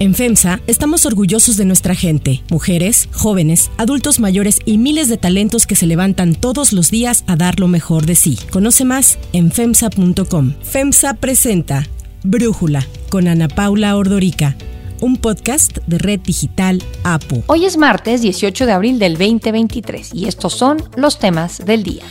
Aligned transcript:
En 0.00 0.14
FEMSA 0.14 0.62
estamos 0.66 1.04
orgullosos 1.04 1.58
de 1.58 1.66
nuestra 1.66 1.94
gente, 1.94 2.42
mujeres, 2.48 3.10
jóvenes, 3.12 3.70
adultos 3.76 4.18
mayores 4.18 4.58
y 4.64 4.78
miles 4.78 5.10
de 5.10 5.18
talentos 5.18 5.66
que 5.66 5.76
se 5.76 5.86
levantan 5.86 6.34
todos 6.34 6.72
los 6.72 6.90
días 6.90 7.22
a 7.26 7.36
dar 7.36 7.60
lo 7.60 7.68
mejor 7.68 8.06
de 8.06 8.14
sí. 8.14 8.38
Conoce 8.50 8.86
más 8.86 9.18
en 9.34 9.52
FEMSA.com. 9.52 10.54
FEMSA 10.62 11.14
presenta 11.14 11.86
Brújula 12.24 12.86
con 13.10 13.28
Ana 13.28 13.48
Paula 13.48 13.94
Ordorica 13.94 14.56
un 15.02 15.16
podcast 15.16 15.78
de 15.86 15.98
Red 15.98 16.20
Digital 16.20 16.82
APU. 17.04 17.42
Hoy 17.46 17.64
es 17.64 17.76
martes 17.76 18.20
18 18.20 18.66
de 18.66 18.72
abril 18.72 18.98
del 18.98 19.14
2023 19.14 20.14
y 20.14 20.26
estos 20.26 20.54
son 20.54 20.82
los 20.96 21.18
temas 21.18 21.64
del 21.64 21.82
día. 21.82 22.04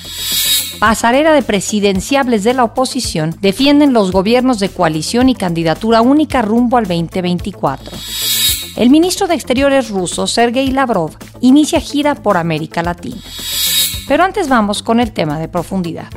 Pasarela 0.80 1.34
de 1.34 1.42
presidenciables 1.42 2.46
de 2.46 2.54
la 2.54 2.64
oposición 2.64 3.36
defienden 3.42 3.92
los 3.92 4.14
gobiernos 4.14 4.60
de 4.60 4.70
coalición 4.70 5.28
y 5.28 5.36
candidatura 5.36 6.02
única 6.02 6.42
rumbo 6.42 6.78
al 6.78 6.86
2024. 6.86 7.98
El 8.78 8.90
ministro 8.90 9.28
de 9.28 9.36
Exteriores 9.36 9.90
ruso, 9.90 10.26
Sergei 10.26 10.72
Lavrov, 10.72 11.18
inicia 11.42 11.82
gira 11.82 12.16
por 12.16 12.38
América 12.38 12.82
Latina. 12.82 13.22
Pero 14.08 14.24
antes 14.24 14.48
vamos 14.48 14.82
con 14.82 15.02
el 15.02 15.12
tema 15.12 15.38
de 15.38 15.50
profundidad. 15.50 16.08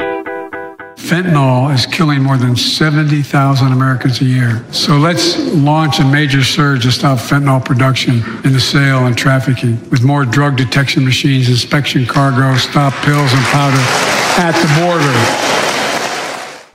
Fentanyl 0.97 1.75
is 1.75 1.85
killing 1.85 2.23
more 2.23 2.39
than 2.39 2.57
70,000 2.57 3.73
Americans 3.73 4.21
a 4.21 4.25
year. 4.25 4.63
So 4.71 4.97
let's 4.97 5.37
launch 5.53 5.99
a 5.99 6.05
major 6.05 6.45
surge 6.45 6.85
to 6.85 6.93
stop 6.93 7.19
fentanyl 7.19 7.61
production 7.65 8.23
in 8.45 8.53
the 8.53 8.61
sale 8.61 9.07
and 9.07 9.17
trafficking 9.17 9.77
with 9.91 10.05
more 10.05 10.25
drug 10.25 10.57
detection 10.57 11.05
machines, 11.05 11.49
inspection 11.49 12.07
cargo, 12.07 12.57
stop 12.57 12.95
pills 13.05 13.33
and 13.35 13.43
powder 13.47 14.22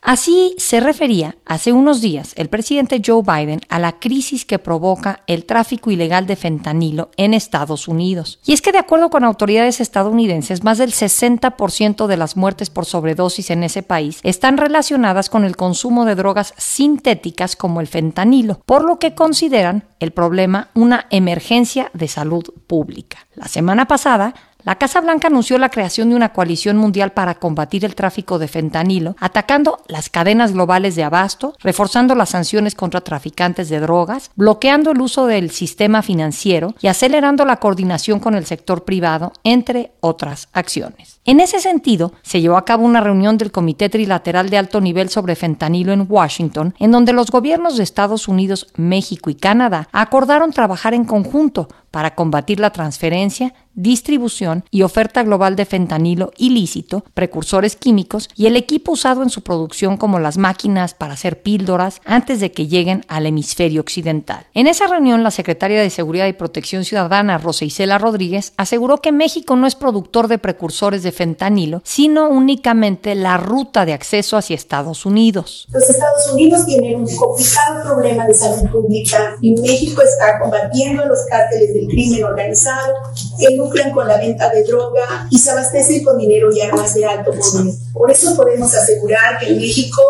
Así 0.07 0.55
se 0.57 0.79
refería 0.79 1.35
hace 1.45 1.73
unos 1.73 1.99
días 1.99 2.31
el 2.37 2.47
presidente 2.47 3.01
Joe 3.05 3.23
Biden 3.23 3.59
a 3.67 3.77
la 3.77 3.99
crisis 3.99 4.45
que 4.45 4.57
provoca 4.57 5.19
el 5.27 5.43
tráfico 5.43 5.91
ilegal 5.91 6.27
de 6.27 6.37
fentanilo 6.37 7.11
en 7.17 7.33
Estados 7.33 7.89
Unidos. 7.89 8.39
Y 8.45 8.53
es 8.53 8.61
que 8.61 8.71
de 8.71 8.77
acuerdo 8.77 9.09
con 9.09 9.25
autoridades 9.25 9.81
estadounidenses, 9.81 10.63
más 10.63 10.77
del 10.77 10.93
60% 10.93 12.07
de 12.07 12.15
las 12.15 12.37
muertes 12.37 12.69
por 12.69 12.85
sobredosis 12.85 13.49
en 13.49 13.63
ese 13.63 13.83
país 13.83 14.21
están 14.23 14.55
relacionadas 14.55 15.29
con 15.29 15.43
el 15.43 15.57
consumo 15.57 16.05
de 16.05 16.15
drogas 16.15 16.53
sintéticas 16.55 17.57
como 17.57 17.81
el 17.81 17.87
fentanilo, 17.87 18.61
por 18.65 18.85
lo 18.85 18.99
que 18.99 19.13
consideran 19.13 19.89
el 19.99 20.11
problema 20.11 20.69
una 20.73 21.07
emergencia 21.09 21.91
de 21.93 22.07
salud 22.07 22.45
pública. 22.67 23.27
La 23.35 23.49
semana 23.49 23.87
pasada, 23.87 24.33
la 24.63 24.75
Casa 24.75 25.01
Blanca 25.01 25.27
anunció 25.27 25.57
la 25.57 25.69
creación 25.69 26.09
de 26.09 26.15
una 26.15 26.33
coalición 26.33 26.77
mundial 26.77 27.11
para 27.11 27.35
combatir 27.35 27.85
el 27.85 27.95
tráfico 27.95 28.39
de 28.39 28.47
fentanilo, 28.47 29.15
atacando 29.19 29.79
las 29.87 30.09
cadenas 30.09 30.53
globales 30.53 30.95
de 30.95 31.03
abasto, 31.03 31.55
reforzando 31.59 32.15
las 32.15 32.29
sanciones 32.29 32.75
contra 32.75 33.01
traficantes 33.01 33.69
de 33.69 33.79
drogas, 33.79 34.31
bloqueando 34.35 34.91
el 34.91 35.01
uso 35.01 35.25
del 35.25 35.51
sistema 35.51 36.01
financiero 36.01 36.75
y 36.81 36.87
acelerando 36.87 37.45
la 37.45 37.57
coordinación 37.57 38.19
con 38.19 38.35
el 38.35 38.45
sector 38.45 38.83
privado, 38.83 39.31
entre 39.43 39.91
otras 40.01 40.49
acciones. 40.53 41.16
En 41.27 41.41
ese 41.41 41.59
sentido, 41.59 42.13
se 42.21 42.39
llevó 42.39 42.55
a 42.55 42.63
cabo 42.63 42.85
una 42.85 43.01
reunión 43.01 43.37
del 43.37 43.51
Comité 43.51 43.89
Trilateral 43.89 44.49
de 44.49 44.57
Alto 44.57 44.79
Nivel 44.79 45.09
sobre 45.09 45.35
Fentanilo 45.35 45.91
en 45.91 46.05
Washington, 46.07 46.73
en 46.79 46.91
donde 46.91 47.11
los 47.11 47.31
gobiernos 47.31 47.75
de 47.75 47.83
Estados 47.83 48.29
Unidos, 48.29 48.67
México 48.77 49.29
y 49.29 49.35
Canadá 49.35 49.89
acordaron 49.91 50.53
trabajar 50.53 50.93
en 50.93 51.03
conjunto 51.03 51.67
para 51.91 52.15
combatir 52.15 52.59
la 52.59 52.71
transferencia, 52.71 53.53
distribución 53.73 54.63
y 54.71 54.81
oferta 54.81 55.23
global 55.23 55.55
de 55.55 55.65
fentanilo 55.65 56.31
ilícito, 56.37 57.03
precursores 57.13 57.75
químicos 57.75 58.29
y 58.35 58.47
el 58.47 58.55
equipo 58.55 58.93
usado 58.93 59.23
en 59.23 59.29
su 59.29 59.41
producción 59.41 59.97
como 59.97 60.19
las 60.19 60.37
máquinas 60.37 60.93
para 60.93 61.13
hacer 61.13 61.41
píldoras 61.41 62.01
antes 62.05 62.39
de 62.39 62.51
que 62.51 62.67
lleguen 62.67 63.03
al 63.07 63.25
hemisferio 63.25 63.81
occidental. 63.81 64.47
En 64.53 64.67
esa 64.67 64.87
reunión, 64.87 65.23
la 65.23 65.31
secretaria 65.31 65.81
de 65.81 65.89
Seguridad 65.89 66.27
y 66.27 66.33
Protección 66.33 66.85
Ciudadana, 66.85 67.37
Rosa 67.37 67.65
Isela 67.65 67.97
Rodríguez, 67.97 68.53
aseguró 68.57 68.97
que 68.97 69.11
México 69.11 69.55
no 69.55 69.67
es 69.67 69.75
productor 69.75 70.27
de 70.27 70.39
precursores 70.39 71.03
de 71.03 71.11
fentanilo, 71.17 71.81
sino 71.83 72.29
únicamente 72.29 73.15
la 73.15 73.37
ruta 73.37 73.85
de 73.85 73.93
acceso 73.93 74.37
hacia 74.37 74.55
Estados 74.55 75.05
Unidos. 75.05 75.67
Los 75.73 75.89
Estados 75.89 76.31
Unidos 76.31 76.65
tienen 76.65 76.97
un 76.97 77.15
complicado 77.15 77.83
problema 77.83 78.27
de 78.27 78.35
salud 78.35 78.69
pública 78.69 79.35
y 79.41 79.59
México 79.59 80.03
está 80.03 80.39
combatiendo 80.39 81.05
los 81.05 81.25
cárteles 81.29 81.73
del 81.73 81.87
crimen 81.87 82.23
organizado 82.23 82.93
que 83.39 83.55
lucran 83.55 83.91
con 83.91 84.07
la 84.07 84.17
venta 84.17 84.49
de 84.49 84.63
droga 84.63 85.27
y 85.31 85.39
se 85.39 85.49
abastecen 85.49 86.03
con 86.03 86.19
dinero 86.19 86.51
y 86.51 86.61
armas 86.61 86.93
de 86.93 87.05
alto 87.05 87.31
poder. 87.31 87.73
Por 87.93 88.11
eso 88.11 88.35
podemos 88.35 88.73
asegurar 88.75 89.39
que 89.39 89.53
México 89.53 90.01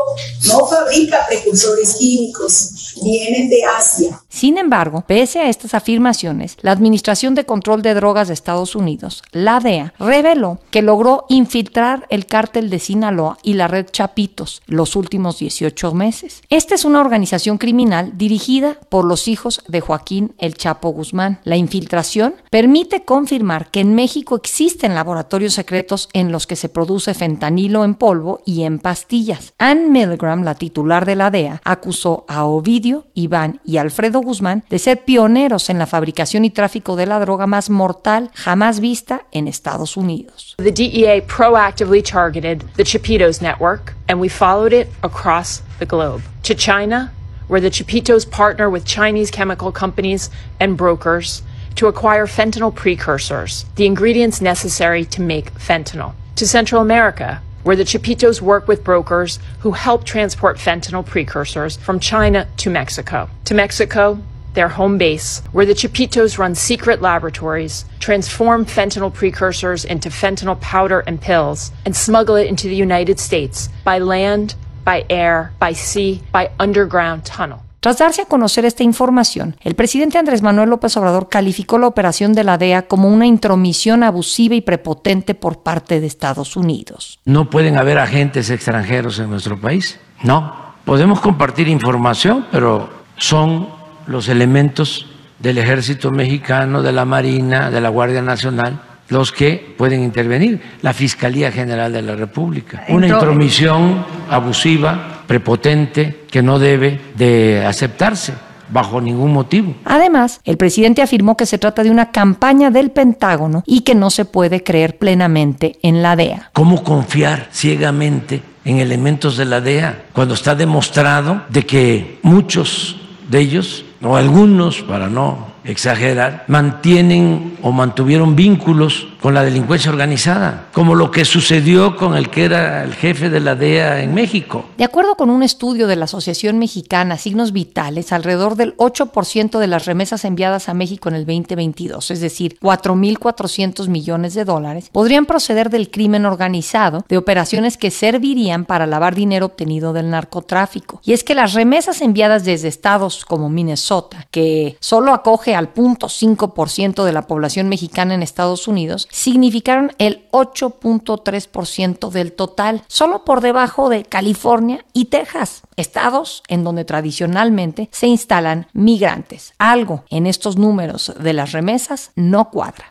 no 0.47 0.65
fabrica 0.65 1.25
precursores 1.27 1.95
químicos, 1.95 2.95
vienen 3.01 3.49
de 3.49 3.63
Asia. 3.63 4.21
Sin 4.27 4.57
embargo, 4.57 5.05
pese 5.07 5.39
a 5.39 5.49
estas 5.49 5.73
afirmaciones, 5.73 6.57
la 6.61 6.71
Administración 6.71 7.33
de 7.33 7.45
Control 7.45 7.81
de 7.81 7.93
Drogas 7.93 8.27
de 8.27 8.33
Estados 8.33 8.75
Unidos, 8.75 9.23
la 9.31 9.61
DEA, 9.61 9.93
reveló 9.99 10.59
que 10.69 10.81
logró 10.81 10.96
infiltrar 11.29 12.07
el 12.09 12.25
cártel 12.25 12.69
de 12.69 12.79
Sinaloa 12.79 13.37
y 13.43 13.53
la 13.53 13.67
red 13.67 13.85
Chapitos 13.91 14.61
los 14.65 14.95
últimos 14.95 15.39
18 15.39 15.93
meses. 15.93 16.41
Esta 16.49 16.75
es 16.75 16.85
una 16.85 17.01
organización 17.01 17.57
criminal 17.57 18.17
dirigida 18.17 18.79
por 18.89 19.05
los 19.05 19.27
hijos 19.27 19.61
de 19.67 19.81
Joaquín 19.81 20.33
El 20.37 20.55
Chapo 20.55 20.89
Guzmán. 20.89 21.39
La 21.43 21.55
infiltración 21.55 22.35
permite 22.49 23.03
confirmar 23.05 23.69
que 23.69 23.79
en 23.79 23.95
México 23.95 24.35
existen 24.35 24.95
laboratorios 24.95 25.53
secretos 25.53 26.09
en 26.13 26.31
los 26.31 26.47
que 26.47 26.55
se 26.55 26.69
produce 26.69 27.13
fentanilo 27.13 27.83
en 27.83 27.95
polvo 27.95 28.41
y 28.45 28.63
en 28.63 28.79
pastillas. 28.79 29.53
Ann 29.57 29.91
Milgram, 29.91 30.43
la 30.43 30.55
titular 30.55 31.05
de 31.05 31.15
la 31.15 31.31
DEA, 31.31 31.61
acusó 31.63 32.25
a 32.27 32.45
Ovidio, 32.45 33.07
Iván 33.13 33.61
y 33.63 33.77
Alfredo 33.77 34.21
Guzmán 34.21 34.63
de 34.69 34.79
ser 34.79 35.05
pioneros 35.05 35.69
en 35.69 35.79
la 35.79 35.85
fabricación 35.85 36.45
y 36.45 36.49
tráfico 36.49 36.95
de 36.95 37.05
la 37.05 37.19
droga 37.19 37.47
más 37.47 37.69
mortal 37.69 38.31
jamás 38.33 38.79
vista 38.79 39.25
en 39.31 39.47
Estados 39.47 39.97
Unidos. 39.97 40.55
DEA 40.87 41.19
proactively 41.19 42.03
targeted 42.03 42.61
the 42.75 42.83
Chapitos 42.83 43.41
network 43.41 43.93
and 44.07 44.21
we 44.21 44.29
followed 44.29 44.71
it 44.71 44.87
across 45.03 45.61
the 45.79 45.85
globe 45.85 46.21
to 46.43 46.55
China, 46.55 47.11
where 47.49 47.59
the 47.59 47.69
Chapitos 47.69 48.29
partner 48.29 48.69
with 48.69 48.85
Chinese 48.85 49.29
chemical 49.29 49.73
companies 49.73 50.29
and 50.61 50.77
brokers 50.77 51.41
to 51.75 51.87
acquire 51.87 52.25
fentanyl 52.25 52.73
precursors, 52.73 53.65
the 53.75 53.85
ingredients 53.85 54.39
necessary 54.39 55.03
to 55.03 55.21
make 55.21 55.53
fentanyl. 55.55 56.13
To 56.37 56.47
Central 56.47 56.81
America, 56.81 57.41
where 57.63 57.75
the 57.75 57.83
Chapitos 57.83 58.39
work 58.39 58.69
with 58.69 58.85
brokers 58.85 59.39
who 59.59 59.71
help 59.71 60.05
transport 60.05 60.57
fentanyl 60.57 61.05
precursors 61.05 61.75
from 61.75 61.99
China 61.99 62.47
to 62.57 62.69
Mexico. 62.69 63.29
To 63.43 63.53
Mexico, 63.53 64.19
their 64.57 64.67
home 64.67 64.97
base, 64.97 65.41
where 65.53 65.65
the 65.65 65.73
Chapitos 65.73 66.37
run 66.37 66.55
secret 66.55 67.01
laboratories, 67.01 67.85
transform 67.99 68.65
fentanyl 68.65 69.13
precursors 69.13 69.85
into 69.85 70.09
fentanyl 70.09 70.59
powder 70.59 71.03
and 71.07 71.21
pills, 71.21 71.71
and 71.85 71.95
smuggle 71.95 72.35
it 72.35 72.47
into 72.47 72.67
the 72.67 72.75
United 72.75 73.19
States 73.19 73.69
by 73.85 73.99
land, 73.99 74.55
by 74.83 75.05
air, 75.09 75.53
by 75.59 75.73
sea, 75.73 76.21
by 76.33 76.49
underground 76.59 77.23
tunnel. 77.23 77.61
Tras 77.79 77.99
darse 77.99 78.23
a 78.23 78.25
conocer 78.25 78.65
esta 78.65 78.83
información, 78.83 79.55
el 79.61 79.75
presidente 79.75 80.17
Andrés 80.17 80.41
Manuel 80.41 80.71
López 80.71 80.97
Obrador 80.97 81.29
calificó 81.29 81.77
la 81.77 81.87
operación 81.87 82.33
de 82.33 82.43
la 82.43 82.57
DEA 82.57 82.87
como 82.87 83.07
una 83.07 83.27
intromisión 83.27 84.03
abusiva 84.03 84.55
y 84.55 84.61
prepotente 84.61 85.35
por 85.35 85.59
parte 85.61 86.01
de 86.01 86.07
Estados 86.07 86.57
Unidos. 86.57 87.19
No 87.23 87.49
pueden 87.49 87.77
haber 87.77 87.99
agentes 87.99 88.49
extranjeros 88.49 89.19
en 89.19 89.29
nuestro 89.29 89.61
país. 89.61 89.99
No. 90.23 90.53
Podemos 90.85 91.19
compartir 91.19 91.67
información, 91.67 92.47
pero 92.51 92.89
son 93.17 93.76
los 94.07 94.29
elementos 94.29 95.07
del 95.39 95.57
ejército 95.57 96.11
mexicano, 96.11 96.81
de 96.81 96.91
la 96.91 97.05
Marina, 97.05 97.69
de 97.69 97.81
la 97.81 97.89
Guardia 97.89 98.21
Nacional, 98.21 98.81
los 99.09 99.31
que 99.31 99.75
pueden 99.77 100.03
intervenir, 100.03 100.61
la 100.81 100.93
Fiscalía 100.93 101.51
General 101.51 101.91
de 101.91 102.01
la 102.01 102.15
República. 102.15 102.83
Una 102.89 103.07
intromisión 103.07 104.05
abusiva, 104.29 105.23
prepotente, 105.27 106.25
que 106.29 106.41
no 106.41 106.59
debe 106.59 106.99
de 107.15 107.63
aceptarse 107.65 108.33
bajo 108.69 108.99
ningún 108.99 109.31
motivo. 109.31 109.75
Además, 109.85 110.41
el 110.43 110.57
presidente 110.57 111.01
afirmó 111.01 111.37
que 111.37 111.45
se 111.45 111.57
trata 111.57 111.83
de 111.83 111.91
una 111.91 112.11
campaña 112.11 112.69
del 112.69 112.91
Pentágono 112.91 113.63
y 113.65 113.81
que 113.81 113.95
no 113.95 114.09
se 114.09 114.25
puede 114.25 114.63
creer 114.63 114.97
plenamente 114.97 115.77
en 115.83 116.01
la 116.01 116.15
DEA. 116.15 116.49
¿Cómo 116.53 116.83
confiar 116.83 117.47
ciegamente 117.51 118.41
en 118.65 118.79
elementos 118.79 119.37
de 119.37 119.45
la 119.45 119.61
DEA 119.61 120.03
cuando 120.11 120.33
está 120.33 120.55
demostrado 120.55 121.43
de 121.49 121.65
que 121.65 122.19
muchos 122.23 122.99
de 123.29 123.39
ellos, 123.39 123.85
o 124.01 124.15
algunos, 124.15 124.81
para 124.83 125.07
no 125.09 125.57
exagerar, 125.67 126.45
mantienen 126.47 127.57
o 127.61 127.71
mantuvieron 127.71 128.35
vínculos 128.35 129.07
con 129.21 129.33
la 129.33 129.43
delincuencia 129.43 129.91
organizada, 129.91 130.67
como 130.71 130.95
lo 130.95 131.11
que 131.11 131.25
sucedió 131.25 131.97
con 131.97 132.15
el 132.15 132.29
que 132.29 132.45
era 132.45 132.83
el 132.83 132.93
jefe 132.93 133.29
de 133.29 133.39
la 133.39 133.55
DEA 133.55 134.01
en 134.01 134.13
México. 134.13 134.65
De 134.77 134.85
acuerdo 134.85 135.15
con 135.15 135.29
un 135.29 135.43
estudio 135.43 135.87
de 135.87 135.97
la 135.97 136.05
Asociación 136.05 136.57
Mexicana 136.59 137.17
Signos 137.17 137.51
Vitales, 137.51 138.13
alrededor 138.13 138.55
del 138.55 138.77
8% 138.77 139.59
de 139.59 139.67
las 139.67 139.85
remesas 139.85 140.23
enviadas 140.23 140.69
a 140.69 140.73
México 140.73 141.09
en 141.09 141.15
el 141.15 141.25
2022, 141.25 142.11
es 142.11 142.21
decir, 142.21 142.57
4.400 142.61 143.89
millones 143.89 144.33
de 144.33 144.45
dólares, 144.45 144.89
podrían 144.91 145.25
proceder 145.25 145.69
del 145.69 145.89
crimen 145.91 146.25
organizado, 146.25 147.03
de 147.09 147.17
operaciones 147.17 147.75
que 147.75 147.91
servirían 147.91 148.63
para 148.63 148.87
lavar 148.87 149.15
dinero 149.15 149.47
obtenido 149.47 149.91
del 149.91 150.09
narcotráfico. 150.09 151.01
Y 151.03 151.13
es 151.13 151.23
que 151.25 151.35
las 151.35 151.53
remesas 151.53 152.01
enviadas 152.01 152.45
desde 152.45 152.69
estados 152.69 153.25
como 153.25 153.49
Minnesota, 153.49 153.86
Que 154.31 154.77
solo 154.79 155.13
acoge 155.13 155.55
al 155.55 155.73
0.5% 155.73 157.03
de 157.03 157.13
la 157.13 157.23
población 157.23 157.69
mexicana 157.69 158.13
en 158.13 158.23
Estados 158.23 158.67
Unidos, 158.67 159.07
significaron 159.11 159.91
el 159.97 160.27
8.3% 160.31 162.09
del 162.09 162.33
total, 162.33 162.83
solo 162.87 163.23
por 163.23 163.41
debajo 163.41 163.89
de 163.89 164.03
California 164.03 164.85
y 164.93 165.05
Texas, 165.05 165.61
estados 165.75 166.43
en 166.47 166.63
donde 166.63 166.85
tradicionalmente 166.85 167.89
se 167.91 168.07
instalan 168.07 168.67
migrantes. 168.73 169.53
Algo 169.57 170.03
en 170.09 170.27
estos 170.27 170.57
números 170.57 171.13
de 171.19 171.33
las 171.33 171.51
remesas 171.51 172.11
no 172.15 172.49
cuadra. 172.49 172.89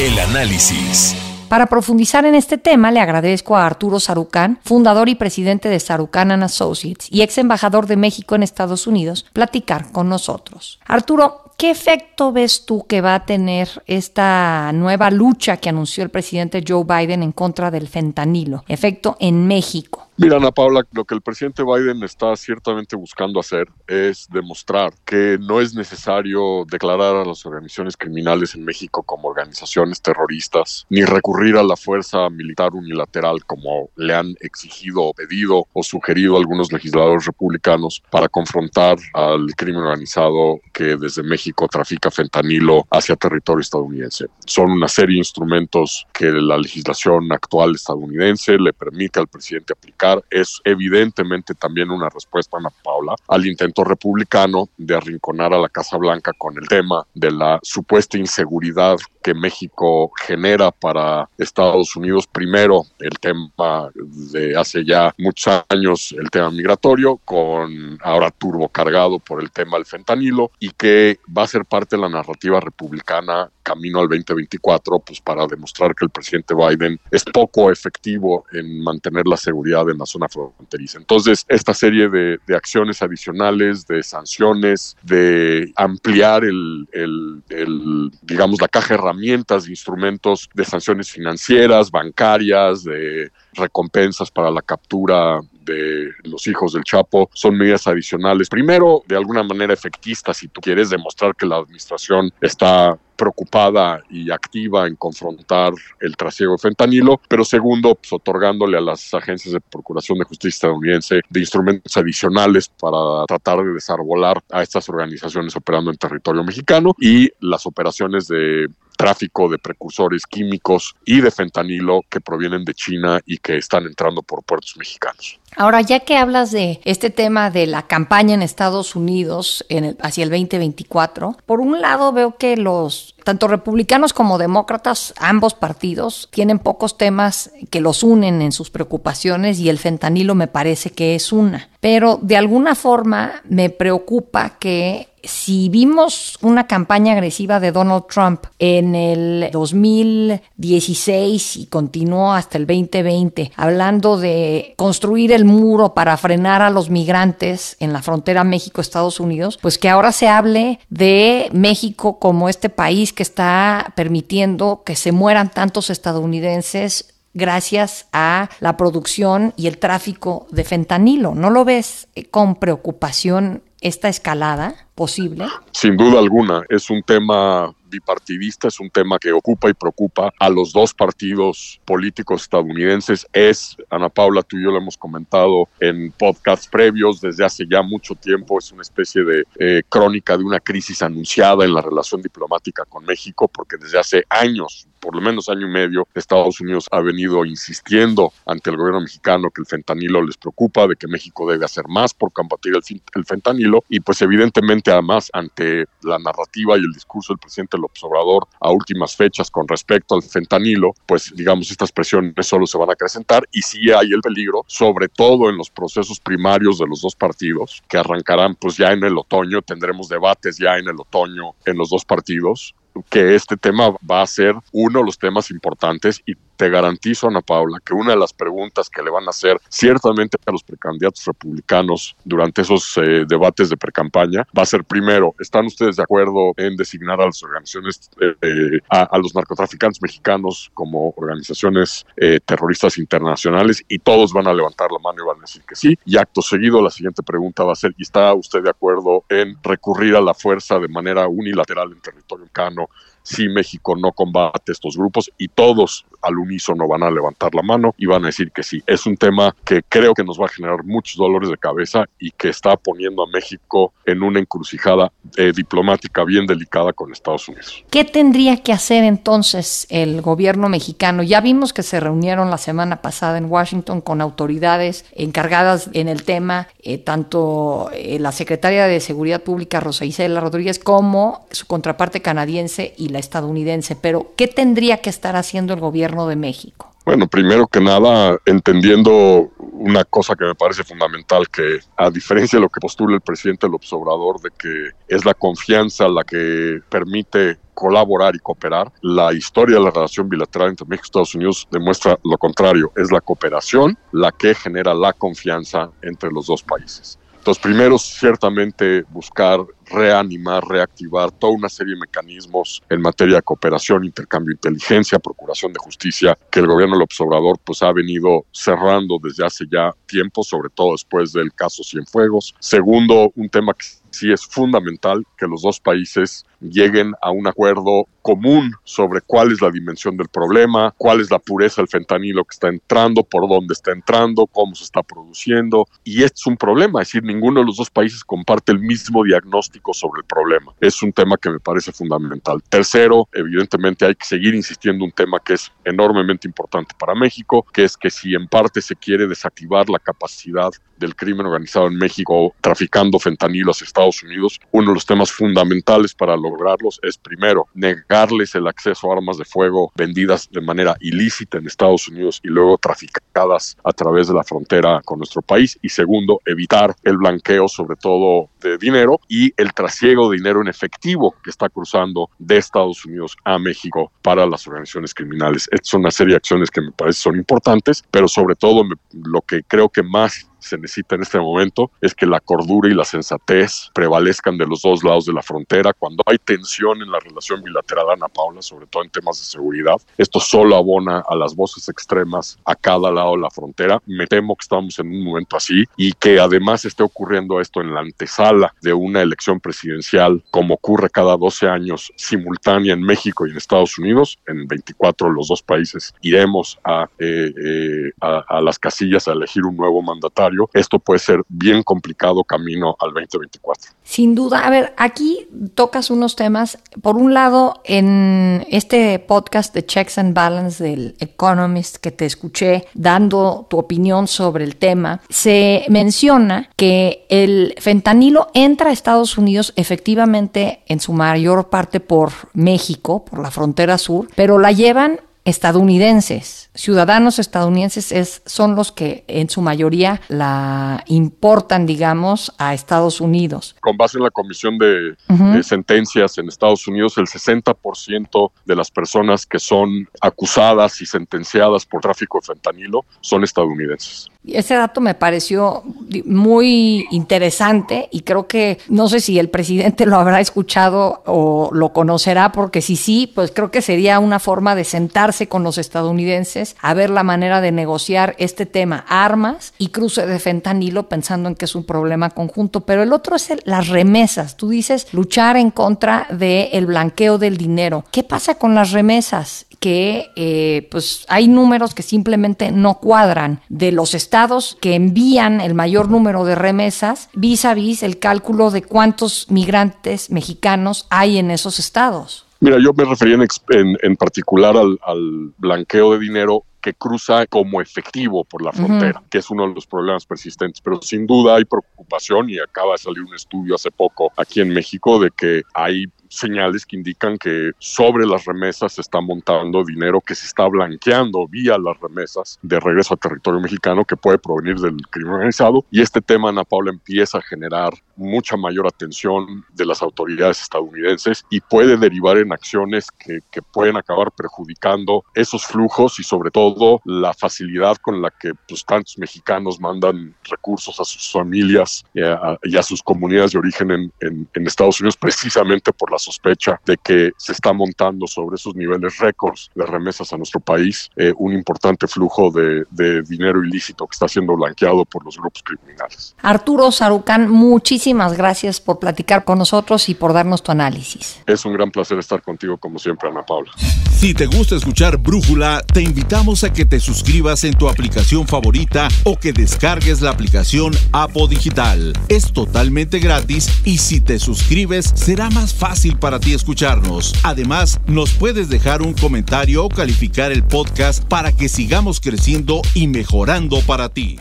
El 0.00 0.18
análisis. 0.18 1.16
Para 1.48 1.66
profundizar 1.66 2.26
en 2.26 2.34
este 2.34 2.58
tema, 2.58 2.90
le 2.90 3.00
agradezco 3.00 3.56
a 3.56 3.64
Arturo 3.64 4.00
Sarucán, 4.00 4.58
fundador 4.64 5.08
y 5.08 5.14
presidente 5.14 5.70
de 5.70 5.80
Sarucán 5.80 6.30
Associates 6.42 7.08
y 7.10 7.22
ex 7.22 7.38
embajador 7.38 7.86
de 7.86 7.96
México 7.96 8.34
en 8.34 8.42
Estados 8.42 8.86
Unidos, 8.86 9.24
platicar 9.32 9.90
con 9.90 10.08
nosotros. 10.08 10.78
Arturo, 10.86 11.44
¿Qué 11.58 11.70
efecto 11.70 12.30
ves 12.30 12.66
tú 12.66 12.86
que 12.86 13.00
va 13.00 13.16
a 13.16 13.26
tener 13.26 13.82
esta 13.88 14.70
nueva 14.72 15.10
lucha 15.10 15.56
que 15.56 15.68
anunció 15.68 16.04
el 16.04 16.10
presidente 16.10 16.62
Joe 16.64 16.84
Biden 16.84 17.24
en 17.24 17.32
contra 17.32 17.72
del 17.72 17.88
fentanilo? 17.88 18.62
Efecto 18.68 19.16
en 19.18 19.48
México. 19.48 20.07
Mira, 20.20 20.38
Ana 20.38 20.50
Paula, 20.50 20.84
lo 20.94 21.04
que 21.04 21.14
el 21.14 21.20
presidente 21.20 21.62
Biden 21.62 22.02
está 22.02 22.34
ciertamente 22.34 22.96
buscando 22.96 23.38
hacer 23.38 23.68
es 23.86 24.26
demostrar 24.28 24.92
que 25.04 25.38
no 25.40 25.60
es 25.60 25.76
necesario 25.76 26.64
declarar 26.68 27.14
a 27.14 27.24
las 27.24 27.46
organizaciones 27.46 27.96
criminales 27.96 28.56
en 28.56 28.64
México 28.64 29.04
como 29.04 29.28
organizaciones 29.28 30.02
terroristas, 30.02 30.86
ni 30.90 31.04
recurrir 31.04 31.56
a 31.56 31.62
la 31.62 31.76
fuerza 31.76 32.28
militar 32.30 32.74
unilateral 32.74 33.44
como 33.44 33.90
le 33.94 34.12
han 34.12 34.34
exigido 34.40 35.02
o 35.02 35.14
pedido 35.14 35.68
o 35.72 35.84
sugerido 35.84 36.36
algunos 36.36 36.72
legisladores 36.72 37.24
republicanos 37.24 38.02
para 38.10 38.28
confrontar 38.28 38.98
al 39.14 39.54
crimen 39.56 39.82
organizado 39.82 40.58
que 40.72 40.96
desde 40.96 41.22
México 41.22 41.68
trafica 41.68 42.10
fentanilo 42.10 42.88
hacia 42.90 43.14
territorio 43.14 43.60
estadounidense. 43.60 44.26
Son 44.44 44.68
una 44.68 44.88
serie 44.88 45.14
de 45.14 45.18
instrumentos 45.18 46.08
que 46.12 46.32
la 46.32 46.58
legislación 46.58 47.30
actual 47.30 47.76
estadounidense 47.76 48.58
le 48.58 48.72
permite 48.72 49.20
al 49.20 49.28
presidente 49.28 49.74
aplicar 49.74 50.07
es 50.30 50.60
evidentemente 50.64 51.54
también 51.54 51.90
una 51.90 52.08
respuesta, 52.08 52.56
Ana 52.56 52.70
Paula, 52.82 53.14
al 53.28 53.46
intento 53.46 53.84
republicano 53.84 54.68
de 54.76 54.94
arrinconar 54.96 55.52
a 55.52 55.58
la 55.58 55.68
Casa 55.68 55.96
Blanca 55.96 56.32
con 56.36 56.56
el 56.58 56.68
tema 56.68 57.06
de 57.14 57.30
la 57.30 57.58
supuesta 57.62 58.18
inseguridad 58.18 58.96
que 59.22 59.34
México 59.34 60.10
genera 60.26 60.70
para 60.70 61.28
Estados 61.36 61.94
Unidos. 61.96 62.26
Primero, 62.26 62.84
el 62.98 63.18
tema 63.18 63.90
de 63.94 64.56
hace 64.56 64.84
ya 64.84 65.14
muchos 65.18 65.64
años, 65.68 66.14
el 66.18 66.30
tema 66.30 66.50
migratorio, 66.50 67.20
con 67.24 67.98
ahora 68.02 68.30
turbo 68.30 68.68
cargado 68.68 69.18
por 69.18 69.42
el 69.42 69.50
tema 69.50 69.76
del 69.76 69.86
fentanilo 69.86 70.50
y 70.58 70.70
que 70.70 71.18
va 71.36 71.42
a 71.42 71.46
ser 71.46 71.64
parte 71.64 71.96
de 71.96 72.02
la 72.02 72.08
narrativa 72.08 72.60
republicana 72.60 73.50
camino 73.62 74.00
al 74.00 74.08
2024, 74.08 74.98
pues 75.00 75.20
para 75.20 75.46
demostrar 75.46 75.94
que 75.94 76.06
el 76.06 76.10
presidente 76.10 76.54
Biden 76.54 76.98
es 77.10 77.22
poco 77.24 77.70
efectivo 77.70 78.46
en 78.52 78.82
mantener 78.82 79.26
la 79.26 79.36
seguridad 79.36 79.88
en 79.90 79.97
la 79.98 80.06
zona 80.06 80.28
fronteriza. 80.28 80.98
Entonces, 80.98 81.44
esta 81.48 81.74
serie 81.74 82.08
de, 82.08 82.38
acciones 82.56 83.02
adicionales, 83.02 83.86
de 83.86 84.02
sanciones, 84.02 84.96
de 85.02 85.72
ampliar 85.76 86.44
el, 86.44 86.88
el, 86.92 88.10
digamos, 88.22 88.60
la 88.60 88.68
caja 88.68 88.88
de 88.88 88.94
herramientas, 88.94 89.64
de 89.64 89.70
instrumentos 89.70 90.48
de 90.54 90.64
sanciones 90.64 91.10
financieras, 91.10 91.90
bancarias, 91.90 92.84
de 92.84 93.30
recompensas 93.58 94.30
para 94.30 94.50
la 94.50 94.62
captura 94.62 95.40
de 95.68 96.10
los 96.24 96.46
hijos 96.46 96.72
del 96.72 96.84
Chapo 96.84 97.28
son 97.32 97.56
medidas 97.56 97.86
adicionales. 97.86 98.48
Primero, 98.48 99.02
de 99.06 99.16
alguna 99.16 99.42
manera 99.42 99.74
efectistas, 99.74 100.38
si 100.38 100.48
tú 100.48 100.60
quieres 100.60 100.90
demostrar 100.90 101.34
que 101.36 101.46
la 101.46 101.56
administración 101.56 102.32
está 102.40 102.98
preocupada 103.16 104.00
y 104.08 104.30
activa 104.30 104.86
en 104.86 104.94
confrontar 104.94 105.72
el 106.00 106.16
trasiego 106.16 106.52
de 106.52 106.58
fentanilo, 106.58 107.20
pero 107.28 107.44
segundo, 107.44 107.96
pues, 107.96 108.12
otorgándole 108.12 108.78
a 108.78 108.80
las 108.80 109.12
agencias 109.12 109.52
de 109.52 109.60
procuración 109.60 110.18
de 110.18 110.24
justicia 110.24 110.56
estadounidense 110.56 111.20
de 111.28 111.40
instrumentos 111.40 111.96
adicionales 111.96 112.68
para 112.68 113.26
tratar 113.26 113.64
de 113.64 113.74
desarbolar 113.74 114.42
a 114.50 114.62
estas 114.62 114.88
organizaciones 114.88 115.56
operando 115.56 115.90
en 115.90 115.96
territorio 115.96 116.44
mexicano 116.44 116.94
y 117.00 117.28
las 117.40 117.66
operaciones 117.66 118.28
de 118.28 118.68
tráfico 118.98 119.48
de 119.48 119.58
precursores 119.58 120.26
químicos 120.26 120.96
y 121.06 121.20
de 121.20 121.30
fentanilo 121.30 122.02
que 122.10 122.20
provienen 122.20 122.64
de 122.64 122.74
China 122.74 123.20
y 123.24 123.38
que 123.38 123.56
están 123.56 123.86
entrando 123.86 124.22
por 124.22 124.42
puertos 124.42 124.76
mexicanos. 124.76 125.38
Ahora, 125.56 125.80
ya 125.80 126.00
que 126.00 126.16
hablas 126.16 126.50
de 126.50 126.80
este 126.84 127.08
tema 127.08 127.50
de 127.50 127.66
la 127.66 127.86
campaña 127.86 128.34
en 128.34 128.42
Estados 128.42 128.96
Unidos 128.96 129.64
en 129.68 129.84
el, 129.84 129.96
hacia 130.02 130.24
el 130.24 130.30
2024, 130.30 131.36
por 131.46 131.60
un 131.60 131.80
lado 131.80 132.12
veo 132.12 132.36
que 132.36 132.56
los 132.56 133.14
tanto 133.28 133.46
republicanos 133.46 134.14
como 134.14 134.38
demócratas, 134.38 135.12
ambos 135.18 135.52
partidos, 135.52 136.30
tienen 136.32 136.58
pocos 136.58 136.96
temas 136.96 137.50
que 137.68 137.82
los 137.82 138.02
unen 138.02 138.40
en 138.40 138.52
sus 138.52 138.70
preocupaciones 138.70 139.60
y 139.60 139.68
el 139.68 139.76
fentanilo 139.76 140.34
me 140.34 140.46
parece 140.46 140.92
que 140.92 141.14
es 141.14 141.30
una. 141.30 141.68
Pero 141.80 142.18
de 142.22 142.38
alguna 142.38 142.74
forma 142.74 143.42
me 143.44 143.68
preocupa 143.68 144.56
que 144.58 145.08
si 145.22 145.68
vimos 145.68 146.38
una 146.40 146.66
campaña 146.66 147.12
agresiva 147.12 147.60
de 147.60 147.72
Donald 147.72 148.04
Trump 148.08 148.44
en 148.58 148.94
el 148.94 149.50
2016 149.52 151.56
y 151.56 151.66
continuó 151.66 152.32
hasta 152.32 152.58
el 152.58 152.66
2020, 152.66 153.52
hablando 153.56 154.18
de 154.18 154.74
construir 154.76 155.32
el 155.32 155.44
muro 155.44 155.94
para 155.94 156.16
frenar 156.16 156.62
a 156.62 156.70
los 156.70 156.90
migrantes 156.90 157.76
en 157.80 157.92
la 157.92 158.02
frontera 158.02 158.44
México-Estados 158.44 159.20
Unidos, 159.20 159.58
pues 159.60 159.78
que 159.78 159.88
ahora 159.88 160.12
se 160.12 160.28
hable 160.28 160.78
de 160.88 161.48
México 161.52 162.18
como 162.18 162.48
este 162.48 162.68
país 162.68 163.12
que 163.18 163.24
está 163.24 163.94
permitiendo 163.96 164.84
que 164.86 164.94
se 164.94 165.10
mueran 165.10 165.50
tantos 165.50 165.90
estadounidenses 165.90 167.16
gracias 167.34 168.06
a 168.12 168.48
la 168.60 168.76
producción 168.76 169.54
y 169.56 169.66
el 169.66 169.78
tráfico 169.78 170.46
de 170.52 170.62
fentanilo. 170.62 171.34
¿No 171.34 171.50
lo 171.50 171.64
ves 171.64 172.06
con 172.30 172.54
preocupación 172.54 173.64
esta 173.80 174.08
escalada 174.08 174.86
posible? 174.94 175.46
Sin 175.72 175.96
duda 175.96 176.20
alguna, 176.20 176.62
es 176.68 176.90
un 176.90 177.02
tema 177.02 177.74
bipartidista, 177.88 178.68
es 178.68 178.80
un 178.80 178.90
tema 178.90 179.18
que 179.18 179.32
ocupa 179.32 179.70
y 179.70 179.74
preocupa 179.74 180.32
a 180.38 180.48
los 180.48 180.72
dos 180.72 180.94
partidos 180.94 181.80
políticos 181.84 182.42
estadounidenses. 182.42 183.26
Es, 183.32 183.76
Ana 183.90 184.08
Paula, 184.08 184.42
tú 184.42 184.58
y 184.58 184.64
yo 184.64 184.70
lo 184.70 184.78
hemos 184.78 184.96
comentado 184.96 185.68
en 185.80 186.12
podcasts 186.12 186.68
previos 186.68 187.20
desde 187.20 187.44
hace 187.44 187.66
ya 187.70 187.82
mucho 187.82 188.14
tiempo, 188.14 188.58
es 188.58 188.72
una 188.72 188.82
especie 188.82 189.24
de 189.24 189.44
eh, 189.58 189.82
crónica 189.88 190.36
de 190.36 190.44
una 190.44 190.60
crisis 190.60 191.02
anunciada 191.02 191.64
en 191.64 191.74
la 191.74 191.82
relación 191.82 192.22
diplomática 192.22 192.84
con 192.84 193.04
México, 193.04 193.48
porque 193.48 193.76
desde 193.76 193.98
hace 193.98 194.24
años, 194.28 194.86
por 195.00 195.14
lo 195.14 195.20
menos 195.20 195.48
año 195.48 195.66
y 195.66 195.70
medio, 195.70 196.06
Estados 196.14 196.60
Unidos 196.60 196.88
ha 196.90 197.00
venido 197.00 197.44
insistiendo 197.44 198.32
ante 198.46 198.70
el 198.70 198.76
gobierno 198.76 199.00
mexicano 199.00 199.50
que 199.50 199.62
el 199.62 199.66
fentanilo 199.66 200.22
les 200.22 200.36
preocupa, 200.36 200.86
de 200.86 200.96
que 200.96 201.06
México 201.06 201.50
debe 201.50 201.64
hacer 201.64 201.86
más 201.88 202.14
por 202.14 202.32
combatir 202.32 202.74
el, 202.74 202.82
el 203.14 203.24
fentanilo 203.24 203.84
y 203.88 204.00
pues 204.00 204.20
evidentemente 204.22 204.90
además 204.90 205.30
ante 205.32 205.86
la 206.02 206.18
narrativa 206.18 206.76
y 206.76 206.80
el 206.80 206.92
discurso 206.92 207.32
del 207.32 207.38
presidente 207.38 207.77
el 207.78 207.84
observador 207.84 208.46
a 208.60 208.70
últimas 208.70 209.16
fechas 209.16 209.50
con 209.50 209.66
respecto 209.66 210.14
al 210.14 210.22
fentanilo, 210.22 210.92
pues 211.06 211.32
digamos 211.34 211.70
estas 211.70 211.92
presiones 211.92 212.34
solo 212.46 212.66
se 212.66 212.78
van 212.78 212.90
a 212.90 212.92
acrecentar 212.92 213.48
y 213.52 213.62
sí 213.62 213.90
hay 213.90 214.08
el 214.12 214.20
peligro, 214.20 214.64
sobre 214.66 215.08
todo 215.08 215.48
en 215.48 215.56
los 215.56 215.70
procesos 215.70 216.20
primarios 216.20 216.78
de 216.78 216.86
los 216.86 217.00
dos 217.00 217.14
partidos, 217.14 217.82
que 217.88 217.98
arrancarán 217.98 218.54
pues 218.54 218.76
ya 218.76 218.92
en 218.92 219.04
el 219.04 219.16
otoño, 219.16 219.62
tendremos 219.62 220.08
debates 220.08 220.58
ya 220.58 220.76
en 220.76 220.88
el 220.88 221.00
otoño 221.00 221.54
en 221.64 221.76
los 221.76 221.90
dos 221.90 222.04
partidos, 222.04 222.74
que 223.10 223.34
este 223.34 223.56
tema 223.56 223.94
va 224.08 224.22
a 224.22 224.26
ser 224.26 224.54
uno 224.72 225.00
de 225.00 225.04
los 225.04 225.18
temas 225.18 225.50
importantes 225.50 226.20
y 226.26 226.34
te 226.58 226.68
garantizo, 226.68 227.28
Ana 227.28 227.40
Paula, 227.40 227.78
que 227.84 227.94
una 227.94 228.10
de 228.10 228.18
las 228.18 228.32
preguntas 228.32 228.90
que 228.90 229.00
le 229.00 229.10
van 229.10 229.24
a 229.26 229.30
hacer 229.30 229.58
ciertamente 229.68 230.36
a 230.44 230.50
los 230.50 230.64
precandidatos 230.64 231.24
republicanos 231.24 232.16
durante 232.24 232.62
esos 232.62 232.98
eh, 232.98 233.24
debates 233.28 233.70
de 233.70 233.76
precampaña 233.76 234.44
va 234.56 234.62
a 234.62 234.66
ser 234.66 234.82
primero, 234.84 235.36
¿están 235.38 235.66
ustedes 235.66 235.94
de 235.96 236.02
acuerdo 236.02 236.54
en 236.56 236.76
designar 236.76 237.20
a 237.20 237.26
las 237.26 237.40
organizaciones, 237.44 238.10
eh, 238.20 238.34
eh, 238.42 238.80
a, 238.90 239.16
los 239.18 239.36
narcotraficantes 239.36 240.02
mexicanos 240.02 240.70
como 240.74 241.14
organizaciones 241.16 242.04
terroristas 242.44 242.98
internacionales? 242.98 243.84
Y 243.86 244.00
todos 244.00 244.32
van 244.32 244.48
a 244.48 244.52
levantar 244.54 244.90
la 244.90 244.98
mano 244.98 245.22
y 245.22 245.26
van 245.26 245.38
a 245.38 245.42
decir 245.42 245.62
que 245.62 245.76
sí. 245.76 245.96
Y 246.04 246.18
acto 246.18 246.42
seguido, 246.42 246.82
la 246.82 246.90
siguiente 246.90 247.22
pregunta 247.22 247.62
va 247.62 247.72
a 247.72 247.76
ser, 247.76 247.94
¿y 247.96 248.02
está 248.02 248.34
usted 248.34 248.62
de 248.64 248.70
acuerdo 248.70 249.22
en 249.28 249.56
recurrir 249.62 250.16
a 250.16 250.20
la 250.20 250.34
fuerza 250.34 250.80
de 250.80 250.88
manera 250.88 251.28
unilateral 251.28 251.92
en 251.92 252.00
territorio 252.00 252.48
cano 252.52 252.88
si 253.28 253.48
México 253.48 253.94
no 253.94 254.12
combate 254.12 254.72
estos 254.72 254.96
grupos 254.96 255.30
y 255.36 255.48
todos 255.48 256.06
al 256.22 256.38
unísono 256.38 256.88
van 256.88 257.02
a 257.02 257.10
levantar 257.10 257.54
la 257.54 257.62
mano 257.62 257.94
y 257.98 258.06
van 258.06 258.24
a 258.24 258.28
decir 258.28 258.50
que 258.50 258.62
sí. 258.62 258.82
Es 258.86 259.06
un 259.06 259.16
tema 259.16 259.54
que 259.64 259.82
creo 259.88 260.14
que 260.14 260.24
nos 260.24 260.40
va 260.40 260.46
a 260.46 260.48
generar 260.48 260.82
muchos 260.84 261.16
dolores 261.16 261.50
de 261.50 261.56
cabeza 261.58 262.06
y 262.18 262.30
que 262.30 262.48
está 262.48 262.76
poniendo 262.76 263.22
a 263.22 263.26
México 263.28 263.92
en 264.06 264.22
una 264.22 264.40
encrucijada 264.40 265.12
eh, 265.36 265.52
diplomática 265.54 266.24
bien 266.24 266.46
delicada 266.46 266.92
con 266.92 267.12
Estados 267.12 267.48
Unidos. 267.48 267.84
¿Qué 267.90 268.04
tendría 268.04 268.62
que 268.62 268.72
hacer 268.72 269.04
entonces 269.04 269.86
el 269.90 270.22
gobierno 270.22 270.68
mexicano? 270.68 271.22
Ya 271.22 271.40
vimos 271.40 271.72
que 271.72 271.82
se 271.82 272.00
reunieron 272.00 272.50
la 272.50 272.58
semana 272.58 273.02
pasada 273.02 273.36
en 273.36 273.50
Washington 273.50 274.00
con 274.00 274.20
autoridades 274.20 275.04
encargadas 275.12 275.90
en 275.92 276.08
el 276.08 276.24
tema, 276.24 276.68
eh, 276.82 276.98
tanto 276.98 277.90
eh, 277.92 278.18
la 278.18 278.32
secretaria 278.32 278.86
de 278.86 279.00
Seguridad 279.00 279.42
Pública 279.42 279.80
Rosa 279.80 280.06
Isela 280.06 280.40
Rodríguez 280.40 280.78
como 280.78 281.46
su 281.50 281.66
contraparte 281.66 282.22
canadiense 282.22 282.94
y 282.96 283.08
la 283.08 283.17
estadounidense. 283.18 283.96
Pero, 283.96 284.32
¿qué 284.36 284.48
tendría 284.48 284.98
que 284.98 285.10
estar 285.10 285.36
haciendo 285.36 285.74
el 285.74 285.80
gobierno 285.80 286.26
de 286.26 286.36
México? 286.36 286.88
Bueno, 287.08 287.26
primero 287.26 287.66
que 287.66 287.80
nada, 287.80 288.36
entendiendo 288.44 289.50
una 289.58 290.04
cosa 290.04 290.34
que 290.34 290.44
me 290.44 290.54
parece 290.54 290.84
fundamental, 290.84 291.48
que 291.48 291.78
a 291.96 292.10
diferencia 292.10 292.58
de 292.58 292.62
lo 292.62 292.68
que 292.68 292.80
postula 292.80 293.14
el 293.14 293.22
presidente 293.22 293.66
López 293.66 293.90
Obrador, 293.94 294.38
de 294.42 294.50
que 294.50 294.90
es 295.08 295.24
la 295.24 295.32
confianza 295.32 296.06
la 296.06 296.22
que 296.22 296.80
permite 296.90 297.58
colaborar 297.72 298.36
y 298.36 298.40
cooperar, 298.40 298.92
la 299.00 299.32
historia 299.32 299.78
de 299.78 299.84
la 299.84 299.90
relación 299.90 300.28
bilateral 300.28 300.68
entre 300.68 300.86
México 300.86 301.06
y 301.06 301.08
Estados 301.08 301.34
Unidos 301.34 301.66
demuestra 301.70 302.18
lo 302.22 302.36
contrario, 302.36 302.92
es 302.94 303.10
la 303.10 303.22
cooperación 303.22 303.96
la 304.12 304.30
que 304.30 304.54
genera 304.54 304.92
la 304.92 305.14
confianza 305.14 305.90
entre 306.02 306.30
los 306.30 306.46
dos 306.46 306.62
países. 306.62 307.18
Entonces, 307.38 307.62
primero, 307.62 307.98
ciertamente 307.98 309.04
buscar 309.08 309.60
reanimar, 309.90 310.64
reactivar 310.66 311.30
toda 311.30 311.52
una 311.52 311.68
serie 311.68 311.94
de 311.94 312.00
mecanismos 312.00 312.82
en 312.88 313.00
materia 313.00 313.36
de 313.36 313.42
cooperación, 313.42 314.04
intercambio 314.04 314.48
de 314.48 314.68
inteligencia, 314.68 315.18
procuración 315.18 315.72
de 315.72 315.78
justicia, 315.78 316.38
que 316.50 316.60
el 316.60 316.66
gobierno 316.66 316.96
del 316.96 317.02
observador 317.02 317.58
pues 317.64 317.82
ha 317.82 317.92
venido 317.92 318.44
cerrando 318.52 319.18
desde 319.22 319.44
hace 319.44 319.64
ya 319.70 319.92
tiempo, 320.06 320.42
sobre 320.42 320.70
todo 320.70 320.92
después 320.92 321.32
del 321.32 321.52
caso 321.52 321.82
Cienfuegos. 321.82 322.54
Segundo, 322.58 323.32
un 323.34 323.48
tema 323.48 323.74
que 323.74 323.86
sí 324.10 324.32
es 324.32 324.46
fundamental 324.46 325.24
que 325.36 325.46
los 325.46 325.62
dos 325.62 325.80
países 325.80 326.44
lleguen 326.60 327.14
a 327.22 327.30
un 327.30 327.46
acuerdo 327.46 328.06
común 328.22 328.72
sobre 328.84 329.20
cuál 329.22 329.52
es 329.52 329.62
la 329.62 329.70
dimensión 329.70 330.16
del 330.16 330.28
problema, 330.28 330.94
cuál 330.98 331.20
es 331.20 331.30
la 331.30 331.38
pureza 331.38 331.80
del 331.80 331.88
fentanilo 331.88 332.44
que 332.44 332.52
está 332.52 332.68
entrando, 332.68 333.22
por 333.22 333.48
dónde 333.48 333.72
está 333.72 333.92
entrando, 333.92 334.46
cómo 334.46 334.74
se 334.74 334.84
está 334.84 335.02
produciendo. 335.02 335.86
Y 336.04 336.22
es 336.22 336.46
un 336.46 336.56
problema, 336.56 337.00
es 337.00 337.08
decir, 337.08 337.22
ninguno 337.22 337.60
de 337.60 337.66
los 337.66 337.76
dos 337.76 337.90
países 337.90 338.24
comparte 338.24 338.72
el 338.72 338.80
mismo 338.80 339.24
diagnóstico 339.24 339.94
sobre 339.94 340.20
el 340.20 340.26
problema. 340.26 340.74
Es 340.80 341.02
un 341.02 341.12
tema 341.12 341.36
que 341.38 341.50
me 341.50 341.60
parece 341.60 341.92
fundamental. 341.92 342.62
Tercero, 342.68 343.28
evidentemente 343.32 344.04
hay 344.04 344.14
que 344.14 344.26
seguir 344.26 344.54
insistiendo 344.54 345.04
un 345.04 345.12
tema 345.12 345.40
que 345.40 345.54
es 345.54 345.72
enormemente 345.84 346.46
importante 346.46 346.94
para 346.98 347.14
México, 347.14 347.64
que 347.72 347.84
es 347.84 347.96
que 347.96 348.10
si 348.10 348.34
en 348.34 348.46
parte 348.46 348.82
se 348.82 348.96
quiere 348.96 349.26
desactivar 349.26 349.88
la 349.88 349.98
capacidad 349.98 350.70
del 350.98 351.14
crimen 351.14 351.46
organizado 351.46 351.86
en 351.86 351.96
México 351.96 352.54
traficando 352.60 353.18
fentanilo 353.18 353.70
hacia 353.70 353.84
Estados 353.84 354.22
Unidos, 354.22 354.60
uno 354.72 354.88
de 354.88 354.94
los 354.94 355.06
temas 355.06 355.30
fundamentales 355.30 356.14
para 356.14 356.36
lograrlos 356.36 357.00
es 357.02 357.18
primero 357.18 357.66
negarles 357.74 358.54
el 358.54 358.66
acceso 358.66 359.10
a 359.10 359.16
armas 359.16 359.38
de 359.38 359.44
fuego 359.44 359.92
vendidas 359.94 360.48
de 360.50 360.60
manera 360.60 360.96
ilícita 361.00 361.58
en 361.58 361.66
Estados 361.66 362.08
Unidos 362.08 362.40
y 362.42 362.48
luego 362.48 362.78
traficadas 362.78 363.76
a 363.84 363.92
través 363.92 364.28
de 364.28 364.34
la 364.34 364.44
frontera 364.44 365.00
con 365.04 365.18
nuestro 365.18 365.42
país 365.42 365.78
y 365.82 365.88
segundo 365.88 366.40
evitar 366.44 366.94
el 367.04 367.16
blanqueo 367.16 367.68
sobre 367.68 367.96
todo 367.96 368.48
de 368.60 368.78
dinero 368.78 369.20
y 369.28 369.52
el 369.56 369.72
trasiego 369.72 370.30
de 370.30 370.38
dinero 370.38 370.60
en 370.60 370.68
efectivo 370.68 371.34
que 371.42 371.50
está 371.50 371.68
cruzando 371.68 372.30
de 372.38 372.56
Estados 372.56 373.04
Unidos 373.04 373.36
a 373.44 373.58
México 373.58 374.12
para 374.22 374.46
las 374.46 374.66
organizaciones 374.66 375.14
criminales. 375.14 375.68
Son 375.82 376.00
una 376.00 376.10
serie 376.10 376.32
de 376.32 376.38
acciones 376.38 376.70
que 376.70 376.80
me 376.80 376.92
parece 376.92 377.20
son 377.20 377.36
importantes, 377.36 378.04
pero 378.10 378.28
sobre 378.28 378.54
todo 378.54 378.84
lo 379.12 379.40
que 379.42 379.62
creo 379.62 379.88
que 379.88 380.02
más 380.02 380.48
se 380.58 380.78
necesita 380.78 381.14
en 381.14 381.22
este 381.22 381.38
momento 381.38 381.90
es 382.00 382.14
que 382.14 382.26
la 382.26 382.40
cordura 382.40 382.88
y 382.88 382.94
la 382.94 383.04
sensatez 383.04 383.90
prevalezcan 383.94 384.58
de 384.58 384.66
los 384.66 384.82
dos 384.82 385.04
lados 385.04 385.26
de 385.26 385.32
la 385.32 385.42
frontera. 385.42 385.92
Cuando 385.92 386.22
hay 386.26 386.38
tensión 386.38 387.02
en 387.02 387.10
la 387.10 387.18
relación 387.20 387.62
bilateral, 387.62 388.10
Ana 388.10 388.28
Paula, 388.28 388.62
sobre 388.62 388.86
todo 388.86 389.02
en 389.04 389.10
temas 389.10 389.38
de 389.38 389.44
seguridad, 389.44 389.96
esto 390.16 390.40
solo 390.40 390.76
abona 390.76 391.22
a 391.28 391.36
las 391.36 391.54
voces 391.54 391.88
extremas 391.88 392.58
a 392.64 392.74
cada 392.74 393.10
lado 393.10 393.32
de 393.32 393.42
la 393.42 393.50
frontera. 393.50 394.00
Me 394.06 394.26
temo 394.26 394.56
que 394.56 394.62
estamos 394.62 394.98
en 394.98 395.08
un 395.08 395.24
momento 395.24 395.56
así 395.56 395.84
y 395.96 396.12
que 396.12 396.40
además 396.40 396.84
esté 396.84 397.02
ocurriendo 397.02 397.60
esto 397.60 397.80
en 397.80 397.94
la 397.94 398.00
antesala 398.00 398.74
de 398.82 398.92
una 398.92 399.22
elección 399.22 399.60
presidencial, 399.60 400.42
como 400.50 400.74
ocurre 400.74 401.10
cada 401.10 401.36
12 401.36 401.68
años 401.68 402.12
simultánea 402.16 402.94
en 402.94 403.02
México 403.02 403.46
y 403.46 403.50
en 403.50 403.56
Estados 403.56 403.98
Unidos. 403.98 404.38
En 404.46 404.66
24 404.66 405.30
los 405.30 405.48
dos 405.48 405.62
países 405.62 406.14
iremos 406.22 406.78
a, 406.84 407.08
eh, 407.18 407.52
eh, 407.64 408.12
a, 408.20 408.44
a 408.48 408.60
las 408.60 408.78
casillas 408.78 409.28
a 409.28 409.32
elegir 409.32 409.64
un 409.64 409.76
nuevo 409.76 410.02
mandatario 410.02 410.47
esto 410.72 410.98
puede 410.98 411.18
ser 411.18 411.42
bien 411.48 411.82
complicado 411.82 412.44
camino 412.44 412.96
al 412.98 413.12
2024. 413.14 413.92
Sin 414.02 414.34
duda, 414.34 414.66
a 414.66 414.70
ver, 414.70 414.94
aquí 414.96 415.48
tocas 415.74 416.10
unos 416.10 416.36
temas. 416.36 416.78
Por 417.02 417.16
un 417.16 417.34
lado, 417.34 417.80
en 417.84 418.66
este 418.70 419.18
podcast 419.18 419.74
de 419.74 419.84
Checks 419.84 420.18
and 420.18 420.34
Balance 420.34 420.82
del 420.82 421.14
Economist 421.18 421.96
que 421.96 422.10
te 422.10 422.26
escuché 422.26 422.86
dando 422.94 423.66
tu 423.68 423.78
opinión 423.78 424.26
sobre 424.26 424.64
el 424.64 424.76
tema, 424.76 425.20
se 425.28 425.84
menciona 425.88 426.70
que 426.76 427.26
el 427.28 427.74
fentanilo 427.78 428.48
entra 428.54 428.90
a 428.90 428.92
Estados 428.92 429.38
Unidos 429.38 429.72
efectivamente 429.76 430.82
en 430.86 431.00
su 431.00 431.12
mayor 431.12 431.68
parte 431.68 432.00
por 432.00 432.32
México, 432.54 433.24
por 433.24 433.40
la 433.40 433.50
frontera 433.50 433.98
sur, 433.98 434.28
pero 434.34 434.58
la 434.58 434.72
llevan 434.72 435.20
estadounidenses, 435.48 436.70
ciudadanos 436.74 437.38
estadounidenses 437.38 438.12
es, 438.12 438.42
son 438.46 438.76
los 438.76 438.92
que 438.92 439.24
en 439.26 439.48
su 439.48 439.62
mayoría 439.62 440.20
la 440.28 441.02
importan, 441.06 441.86
digamos, 441.86 442.54
a 442.58 442.74
Estados 442.74 443.20
Unidos. 443.20 443.74
Con 443.80 443.96
base 443.96 444.18
en 444.18 444.24
la 444.24 444.30
Comisión 444.30 444.78
de, 444.78 445.16
Sentencias 445.62 446.38
en 446.38 446.48
Estados 446.48 446.86
Unidos, 446.86 447.18
el 447.18 447.26
60% 447.26 448.52
de 448.64 448.76
las 448.76 448.90
personas 448.90 449.44
que 449.44 449.58
son 449.58 450.08
acusadas 450.20 451.00
y 451.00 451.06
sentenciadas 451.06 451.84
por 451.84 452.00
tráfico 452.00 452.38
de 452.40 452.46
fentanilo 452.46 453.04
son 453.20 453.42
estadounidenses. 453.42 454.28
Ese 454.52 454.74
dato 454.74 455.00
me 455.00 455.14
pareció 455.14 455.82
muy 456.24 457.06
interesante 457.10 458.08
y 458.10 458.20
creo 458.20 458.46
que 458.46 458.78
no 458.88 459.08
sé 459.08 459.20
si 459.20 459.38
el 459.38 459.50
presidente 459.50 460.06
lo 460.06 460.16
habrá 460.16 460.40
escuchado 460.40 461.22
o 461.26 461.70
lo 461.72 461.92
conocerá, 461.92 462.52
porque 462.52 462.82
si 462.82 462.96
sí, 462.96 463.30
pues 463.34 463.50
creo 463.50 463.70
que 463.70 463.82
sería 463.82 464.18
una 464.18 464.38
forma 464.38 464.74
de 464.74 464.84
sentarse 464.84 465.48
con 465.48 465.62
los 465.62 465.78
estadounidenses 465.78 466.76
a 466.80 466.94
ver 466.94 467.10
la 467.10 467.22
manera 467.22 467.60
de 467.60 467.72
negociar 467.72 468.34
este 468.38 468.66
tema, 468.66 469.04
armas 469.08 469.74
y 469.78 469.88
cruce 469.88 470.26
de 470.26 470.38
fentanilo, 470.38 471.08
pensando 471.08 471.48
en 471.48 471.54
que 471.54 471.64
es 471.64 471.74
un 471.74 471.84
problema 471.84 472.30
conjunto. 472.30 472.80
Pero 472.80 473.02
el 473.02 473.12
otro 473.12 473.36
es 473.36 473.48
las 473.64 473.88
remesas. 473.88 474.56
Tú 474.56 474.68
dices 474.68 475.08
luchar 475.12 475.56
en 475.56 475.70
contra 475.70 476.26
del 476.30 476.86
blanqueo 476.86 477.38
del 477.38 477.56
dinero. 477.56 478.04
¿Qué 478.10 478.22
pasa 478.22 478.56
con 478.56 478.74
las 478.74 478.92
remesas? 478.92 479.66
Que 479.80 480.30
eh, 480.36 480.88
pues 480.90 481.24
hay 481.28 481.48
números 481.48 481.94
que 481.94 482.02
simplemente 482.02 482.72
no 482.72 482.98
cuadran 482.98 483.60
de 483.68 483.92
los 483.92 484.14
estados 484.14 484.76
que 484.80 484.94
envían 484.94 485.60
el 485.60 485.74
mayor 485.74 486.10
número 486.10 486.44
de 486.44 486.54
remesas 486.54 487.30
vis 487.34 487.64
a 487.64 487.74
vis 487.74 488.02
el 488.02 488.18
cálculo 488.18 488.70
de 488.70 488.82
cuántos 488.82 489.50
migrantes 489.50 490.30
mexicanos 490.30 491.06
hay 491.10 491.38
en 491.38 491.50
esos 491.50 491.78
estados. 491.78 492.46
Mira, 492.60 492.78
yo 492.82 492.92
me 492.92 493.04
refería 493.04 493.36
en, 493.36 493.96
en, 494.02 494.16
particular 494.16 494.76
al, 494.76 495.52
blanqueo 495.58 496.12
de 496.12 496.18
dinero 496.18 496.64
que 496.80 496.92
cruza 496.92 497.46
como 497.46 497.80
efectivo 497.80 498.44
por 498.44 498.62
la 498.62 498.72
frontera, 498.72 499.22
que 499.30 499.38
es 499.38 499.50
uno 499.50 499.68
de 499.68 499.74
los 499.74 499.86
problemas 499.86 500.26
persistentes. 500.26 500.80
Pero 500.80 501.00
sin 501.02 501.26
duda 501.26 501.56
hay 501.56 501.64
preocupación 501.64 502.50
y 502.50 502.58
acaba 502.58 502.92
de 502.92 502.98
salir 502.98 503.22
un 503.22 503.34
estudio 503.34 503.76
hace 503.76 503.90
poco 503.90 504.32
aquí 504.36 504.60
en 504.60 504.70
México 504.70 505.20
de 505.20 505.30
que 505.30 505.62
hay 505.74 506.06
señales 506.28 506.86
que 506.86 506.96
indican 506.96 507.38
que 507.38 507.72
sobre 507.78 508.26
las 508.26 508.44
remesas 508.44 508.92
se 508.92 509.00
está 509.00 509.20
montando 509.20 509.84
dinero 509.84 510.20
que 510.20 510.34
se 510.34 510.46
está 510.46 510.66
blanqueando 510.66 511.46
vía 511.48 511.78
las 511.78 511.98
remesas 512.00 512.58
de 512.62 512.80
regreso 512.80 513.14
a 513.14 513.16
territorio 513.16 513.60
mexicano 513.60 514.04
que 514.04 514.16
puede 514.16 514.38
provenir 514.38 514.76
del 514.76 514.96
crimen 515.08 515.34
organizado. 515.34 515.84
Y 515.90 516.00
este 516.00 516.20
tema, 516.20 516.50
Ana 516.50 516.64
Paula, 516.64 516.90
empieza 516.90 517.38
a 517.38 517.42
generar 517.42 517.92
mucha 518.16 518.56
mayor 518.56 518.86
atención 518.86 519.64
de 519.72 519.86
las 519.86 520.02
autoridades 520.02 520.60
estadounidenses 520.60 521.44
y 521.50 521.60
puede 521.60 521.96
derivar 521.96 522.36
en 522.38 522.52
acciones 522.52 523.10
que, 523.10 523.40
que 523.50 523.62
pueden 523.62 523.96
acabar 523.96 524.32
perjudicando 524.32 525.24
esos 525.34 525.64
flujos 525.66 526.18
y 526.18 526.24
sobre 526.24 526.50
todo 526.50 527.00
la 527.04 527.32
facilidad 527.32 527.96
con 527.96 528.20
la 528.20 528.30
que 528.30 528.52
pues, 528.68 528.84
tantos 528.84 529.18
mexicanos 529.18 529.80
mandan 529.80 530.34
recursos 530.44 530.98
a 531.00 531.04
sus 531.04 531.30
familias 531.30 532.04
y 532.12 532.76
a, 532.76 532.82
sus 532.82 533.02
comunidades 533.02 533.52
de 533.52 533.58
origen 533.58 533.90
en, 533.90 534.12
en, 534.20 534.48
en 534.54 534.66
Estados 534.66 535.00
Unidos 535.00 535.16
precisamente 535.16 535.92
por 535.92 536.10
la 536.10 536.17
la 536.18 536.24
sospecha 536.24 536.80
de 536.84 536.96
que 536.96 537.30
se 537.36 537.52
está 537.52 537.72
montando 537.72 538.26
sobre 538.26 538.56
esos 538.56 538.74
niveles 538.74 539.18
récords 539.18 539.70
de 539.74 539.86
remesas 539.86 540.32
a 540.32 540.36
nuestro 540.36 540.58
país 540.58 541.08
eh, 541.16 541.32
un 541.38 541.52
importante 541.52 542.08
flujo 542.08 542.50
de, 542.50 542.84
de 542.90 543.22
dinero 543.22 543.62
ilícito 543.62 544.06
que 544.06 544.14
está 544.14 544.26
siendo 544.26 544.56
blanqueado 544.56 545.04
por 545.04 545.24
los 545.24 545.36
grupos 545.36 545.62
criminales. 545.62 546.34
Arturo 546.42 546.90
Sarucán, 546.90 547.48
muchísimas 547.48 548.36
gracias 548.36 548.80
por 548.80 548.98
platicar 548.98 549.44
con 549.44 549.58
nosotros 549.58 550.08
y 550.08 550.14
por 550.14 550.32
darnos 550.32 550.62
tu 550.62 550.72
análisis. 550.72 551.40
Es 551.46 551.64
un 551.64 551.74
gran 551.74 551.90
placer 551.90 552.18
estar 552.18 552.42
contigo 552.42 552.76
como 552.76 552.98
siempre, 552.98 553.28
Ana 553.28 553.44
Paula. 553.44 553.70
Si 554.10 554.34
te 554.34 554.46
gusta 554.46 554.74
escuchar 554.74 555.18
Brújula, 555.18 555.80
te 555.94 556.02
invitamos 556.02 556.64
a 556.64 556.72
que 556.72 556.84
te 556.84 556.98
suscribas 556.98 557.62
en 557.62 557.74
tu 557.74 557.88
aplicación 557.88 558.48
favorita 558.48 559.06
o 559.22 559.36
que 559.38 559.52
descargues 559.52 560.20
la 560.20 560.30
aplicación 560.30 560.92
Apo 561.12 561.46
Digital. 561.46 562.12
Es 562.28 562.52
totalmente 562.52 563.20
gratis 563.20 563.80
y 563.84 563.98
si 563.98 564.20
te 564.20 564.40
suscribes 564.40 565.12
será 565.14 565.50
más 565.50 565.72
fácil 565.72 566.07
para 566.16 566.40
ti 566.40 566.54
escucharnos. 566.54 567.34
Además, 567.42 568.00
nos 568.06 568.30
puedes 568.30 568.68
dejar 568.68 569.02
un 569.02 569.14
comentario 569.14 569.84
o 569.84 569.88
calificar 569.88 570.52
el 570.52 570.64
podcast 570.64 571.24
para 571.24 571.52
que 571.52 571.68
sigamos 571.68 572.20
creciendo 572.20 572.82
y 572.94 573.06
mejorando 573.06 573.80
para 573.82 574.08
ti. 574.08 574.38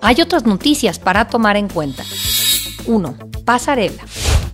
Hay 0.00 0.20
otras 0.20 0.44
noticias 0.44 0.98
para 0.98 1.28
tomar 1.28 1.56
en 1.56 1.68
cuenta. 1.68 2.04
1. 2.86 3.16
Pasarela. 3.44 4.04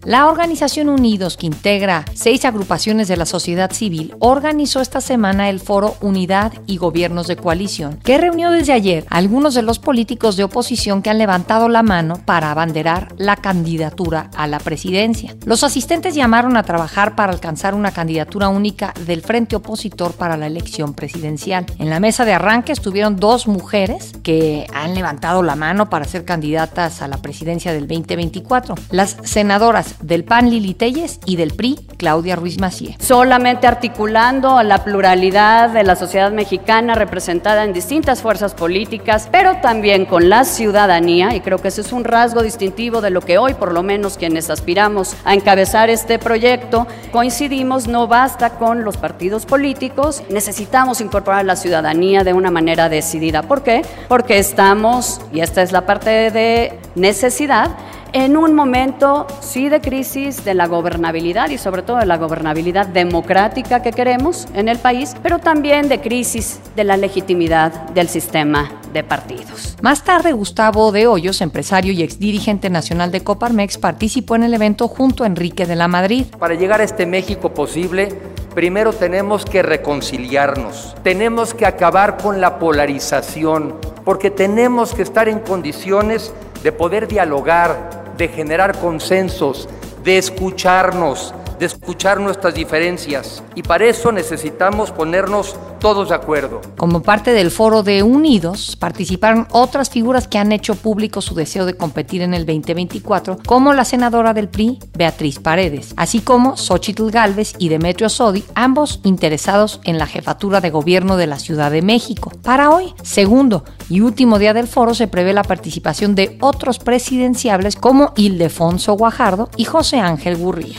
La 0.05 0.29
organización 0.29 0.89
Unidos, 0.89 1.37
que 1.37 1.47
integra 1.47 2.07
seis 2.15 2.47
agrupaciones 2.47 3.07
de 3.07 3.19
la 3.19 3.27
sociedad 3.27 3.71
civil, 3.71 4.15
organizó 4.19 4.81
esta 4.81 5.03
semana 5.03 5.51
el 5.51 5.61
foro 5.61 5.97
Unidad 6.01 6.55
y 6.67 6.79
Gobiernos 6.79 7.27
de 7.27 7.37
Coalición, 7.37 7.99
que 8.03 8.17
reunió 8.17 8.51
desde 8.51 8.73
ayer 8.73 9.05
a 9.11 9.19
algunos 9.19 9.55
de 9.55 9.61
los 9.61 9.79
políticos 9.79 10.37
de 10.37 10.45
oposición 10.45 11.03
que 11.03 11.11
han 11.11 11.19
levantado 11.19 11.69
la 11.69 11.83
mano 11.83 12.19
para 12.25 12.51
abanderar 12.51 13.15
la 13.19 13.37
candidatura 13.37 14.31
a 14.37 14.47
la 14.47 14.59
presidencia. 14.59 15.37
Los 15.45 15.65
asistentes 15.65 16.15
llamaron 16.15 16.57
a 16.57 16.63
trabajar 16.63 17.15
para 17.15 17.33
alcanzar 17.33 17.75
una 17.75 17.93
candidatura 17.93 18.49
única 18.49 18.95
del 19.05 19.21
frente 19.21 19.55
opositor 19.57 20.13
para 20.15 20.39
la 20.39 20.47
elección 20.47 20.95
presidencial. 20.95 21.67
En 21.79 21.91
la 21.91 22.01
mesa 22.01 22.25
de 22.25 22.33
arranque 22.33 22.73
estuvieron 22.73 23.17
dos 23.17 23.47
mujeres 23.47 24.13
que 24.23 24.67
han 24.73 24.95
levantado 24.95 25.43
la 25.43 25.57
mano 25.57 25.91
para 25.91 26.07
ser 26.07 26.25
candidatas 26.25 27.03
a 27.03 27.09
la 27.09 27.19
presidencia 27.19 27.75
del 27.75 27.87
2024. 27.87 28.77
Las 28.91 29.19
senadoras 29.25 29.90
del 30.01 30.25
PAN 30.25 30.51
Lili 30.51 30.75
Telles 30.75 31.21
y 31.27 31.37
del 31.37 31.53
PRI 31.53 31.77
Claudia 31.97 32.37
Ruiz 32.37 32.59
Macié. 32.59 32.97
Solamente 33.01 33.67
articulando 33.67 34.59
a 34.59 34.65
la 34.65 34.85
pluralidad 34.85 35.71
de 35.71 35.85
la 35.85 35.97
sociedad 35.97 36.33
mexicana 36.33 36.95
representada 36.95 37.65
en 37.65 37.73
distintas 37.73 38.23
fuerzas 38.23 38.55
políticas, 38.55 39.29
pero 39.31 39.57
también 39.61 40.07
con 40.07 40.29
la 40.29 40.45
ciudadanía, 40.45 41.35
y 41.35 41.41
creo 41.41 41.59
que 41.59 41.69
ese 41.69 41.83
es 41.83 41.93
un 41.93 42.05
rasgo 42.05 42.43
distintivo 42.43 43.01
de 43.01 43.11
lo 43.11 43.21
que 43.21 43.39
hoy, 43.39 43.55
por 43.55 43.73
lo 43.73 43.83
menos 43.83 44.17
quienes 44.17 44.51
aspiramos 44.51 45.15
a 45.25 45.35
encabezar 45.35 45.91
este 45.91 46.19
proyecto, 46.19 46.87
coincidimos, 47.13 47.89
no 47.89 48.07
basta 48.07 48.51
con 48.51 48.85
los 48.85 48.97
partidos 48.97 49.47
políticos, 49.47 50.23
necesitamos 50.31 51.01
incorporar 51.01 51.41
a 51.41 51.45
la 51.45 51.57
ciudadanía 51.57 52.25
de 52.25 52.33
una 52.33 52.51
manera 52.51 52.89
decidida. 52.89 53.43
¿Por 53.43 53.63
qué? 53.63 53.83
Porque 54.09 54.39
estamos, 54.39 55.21
y 55.33 55.41
esta 55.41 55.63
es 55.63 55.73
la 55.73 55.87
parte 55.87 56.31
de 56.31 56.79
necesidad, 56.95 57.71
en 58.13 58.37
un 58.37 58.55
momento 58.55 59.27
sí 59.41 59.69
de 59.69 59.81
crisis 59.81 60.45
de 60.45 60.55
la 60.55 60.67
gobernabilidad 60.67 61.51
y 61.51 61.59
sobre 61.59 61.83
todo 61.83 61.99
de 61.99 62.07
la 62.07 62.17
gobernabilidad 62.17 62.87
democrática 62.87 63.83
que 63.83 63.93
queremos 63.93 64.47
en 64.55 64.69
el 64.69 64.79
país, 64.79 65.15
pero 65.23 65.39
también 65.39 65.89
de 65.89 66.01
crisis 66.01 66.61
de 66.77 66.85
la 66.85 66.97
legitimidad 66.97 67.73
del 67.91 68.09
sistema 68.09 68.71
de 68.93 69.05
partidos. 69.05 69.77
Más 69.83 70.03
tarde, 70.05 70.33
Gustavo 70.33 70.93
de 70.93 71.07
Hoyos, 71.07 71.41
empresario 71.41 71.93
y 71.93 72.03
exdirigente 72.03 72.71
nacional 72.71 73.13
de 73.13 73.23
Coparmex, 73.23 73.79
participó 73.79 74.37
en 74.37 74.45
el 74.45 74.55
evento 74.55 74.89
junto 74.89 75.25
a 75.25 75.27
Enrique 75.27 75.67
de 75.67 75.77
la 75.77 75.89
Madrid. 75.89 76.27
Para 76.39 76.55
llegar 76.55 76.81
a 76.81 76.85
este 76.85 77.07
México 77.07 77.55
posible, 77.55 78.09
primero 78.55 78.93
tenemos 78.93 79.45
que 79.45 79.63
reconciliarnos, 79.63 80.97
tenemos 81.03 81.55
que 81.55 81.67
acabar 81.67 82.17
con 82.17 82.41
la 82.41 82.59
polarización, 82.59 83.77
porque 84.05 84.31
tenemos 84.31 84.95
que 84.95 85.03
estar 85.03 85.29
en 85.29 85.39
condiciones 85.39 86.33
de 86.63 86.73
poder 86.73 87.09
dialogar, 87.09 88.00
de 88.21 88.29
generar 88.29 88.79
consensos, 88.79 89.67
de 90.05 90.19
escucharnos, 90.19 91.35
de 91.61 91.67
escuchar 91.67 92.19
nuestras 92.19 92.55
diferencias. 92.55 93.45
Y 93.55 93.63
para 93.63 93.85
eso 93.85 94.11
necesitamos 94.11 94.91
ponernos 94.91 95.55
todos 95.79 96.09
de 96.09 96.15
acuerdo. 96.15 96.63
Como 96.79 97.03
parte 97.03 97.33
del 97.33 97.51
foro 97.51 97.83
de 97.83 98.03
Unidos, 98.03 98.77
participaron 98.77 99.47
otras 99.51 99.91
figuras 99.91 100.27
que 100.27 100.39
han 100.39 100.53
hecho 100.53 100.75
público 100.75 101.21
su 101.21 101.35
deseo 101.35 101.67
de 101.67 101.75
competir 101.75 102.23
en 102.23 102.33
el 102.33 102.47
2024, 102.47 103.39
como 103.47 103.75
la 103.75 103.85
senadora 103.85 104.33
del 104.33 104.49
PRI, 104.49 104.79
Beatriz 104.97 105.39
Paredes, 105.39 105.93
así 105.97 106.21
como 106.21 106.57
Xochitl 106.57 107.11
Galvez 107.11 107.53
y 107.59 107.69
Demetrio 107.69 108.09
Sodi, 108.09 108.43
ambos 108.55 109.01
interesados 109.05 109.81
en 109.85 109.99
la 109.99 110.07
jefatura 110.07 110.63
de 110.63 110.71
gobierno 110.71 111.19
de 111.19 111.27
la 111.27 111.39
Ciudad 111.39 111.71
de 111.71 111.83
México. 111.83 112.33
Para 112.43 112.71
hoy, 112.71 112.95
segundo 113.03 113.65
y 113.91 114.01
último 114.01 114.39
día 114.39 114.55
del 114.55 114.67
foro, 114.67 114.95
se 114.95 115.09
prevé 115.09 115.35
la 115.35 115.45
participación 115.45 116.15
de 116.15 116.39
otros 116.41 116.79
presidenciables 116.79 117.77
como 117.77 118.15
Ildefonso 118.17 118.95
Guajardo 118.95 119.51
y 119.59 119.67
José 119.67 119.99
Ángel 119.99 120.39
Gurría. 120.39 120.79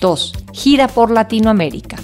2. 0.00 0.32
Gira 0.52 0.88
por 0.88 1.10
Latinoamérica. 1.10 1.96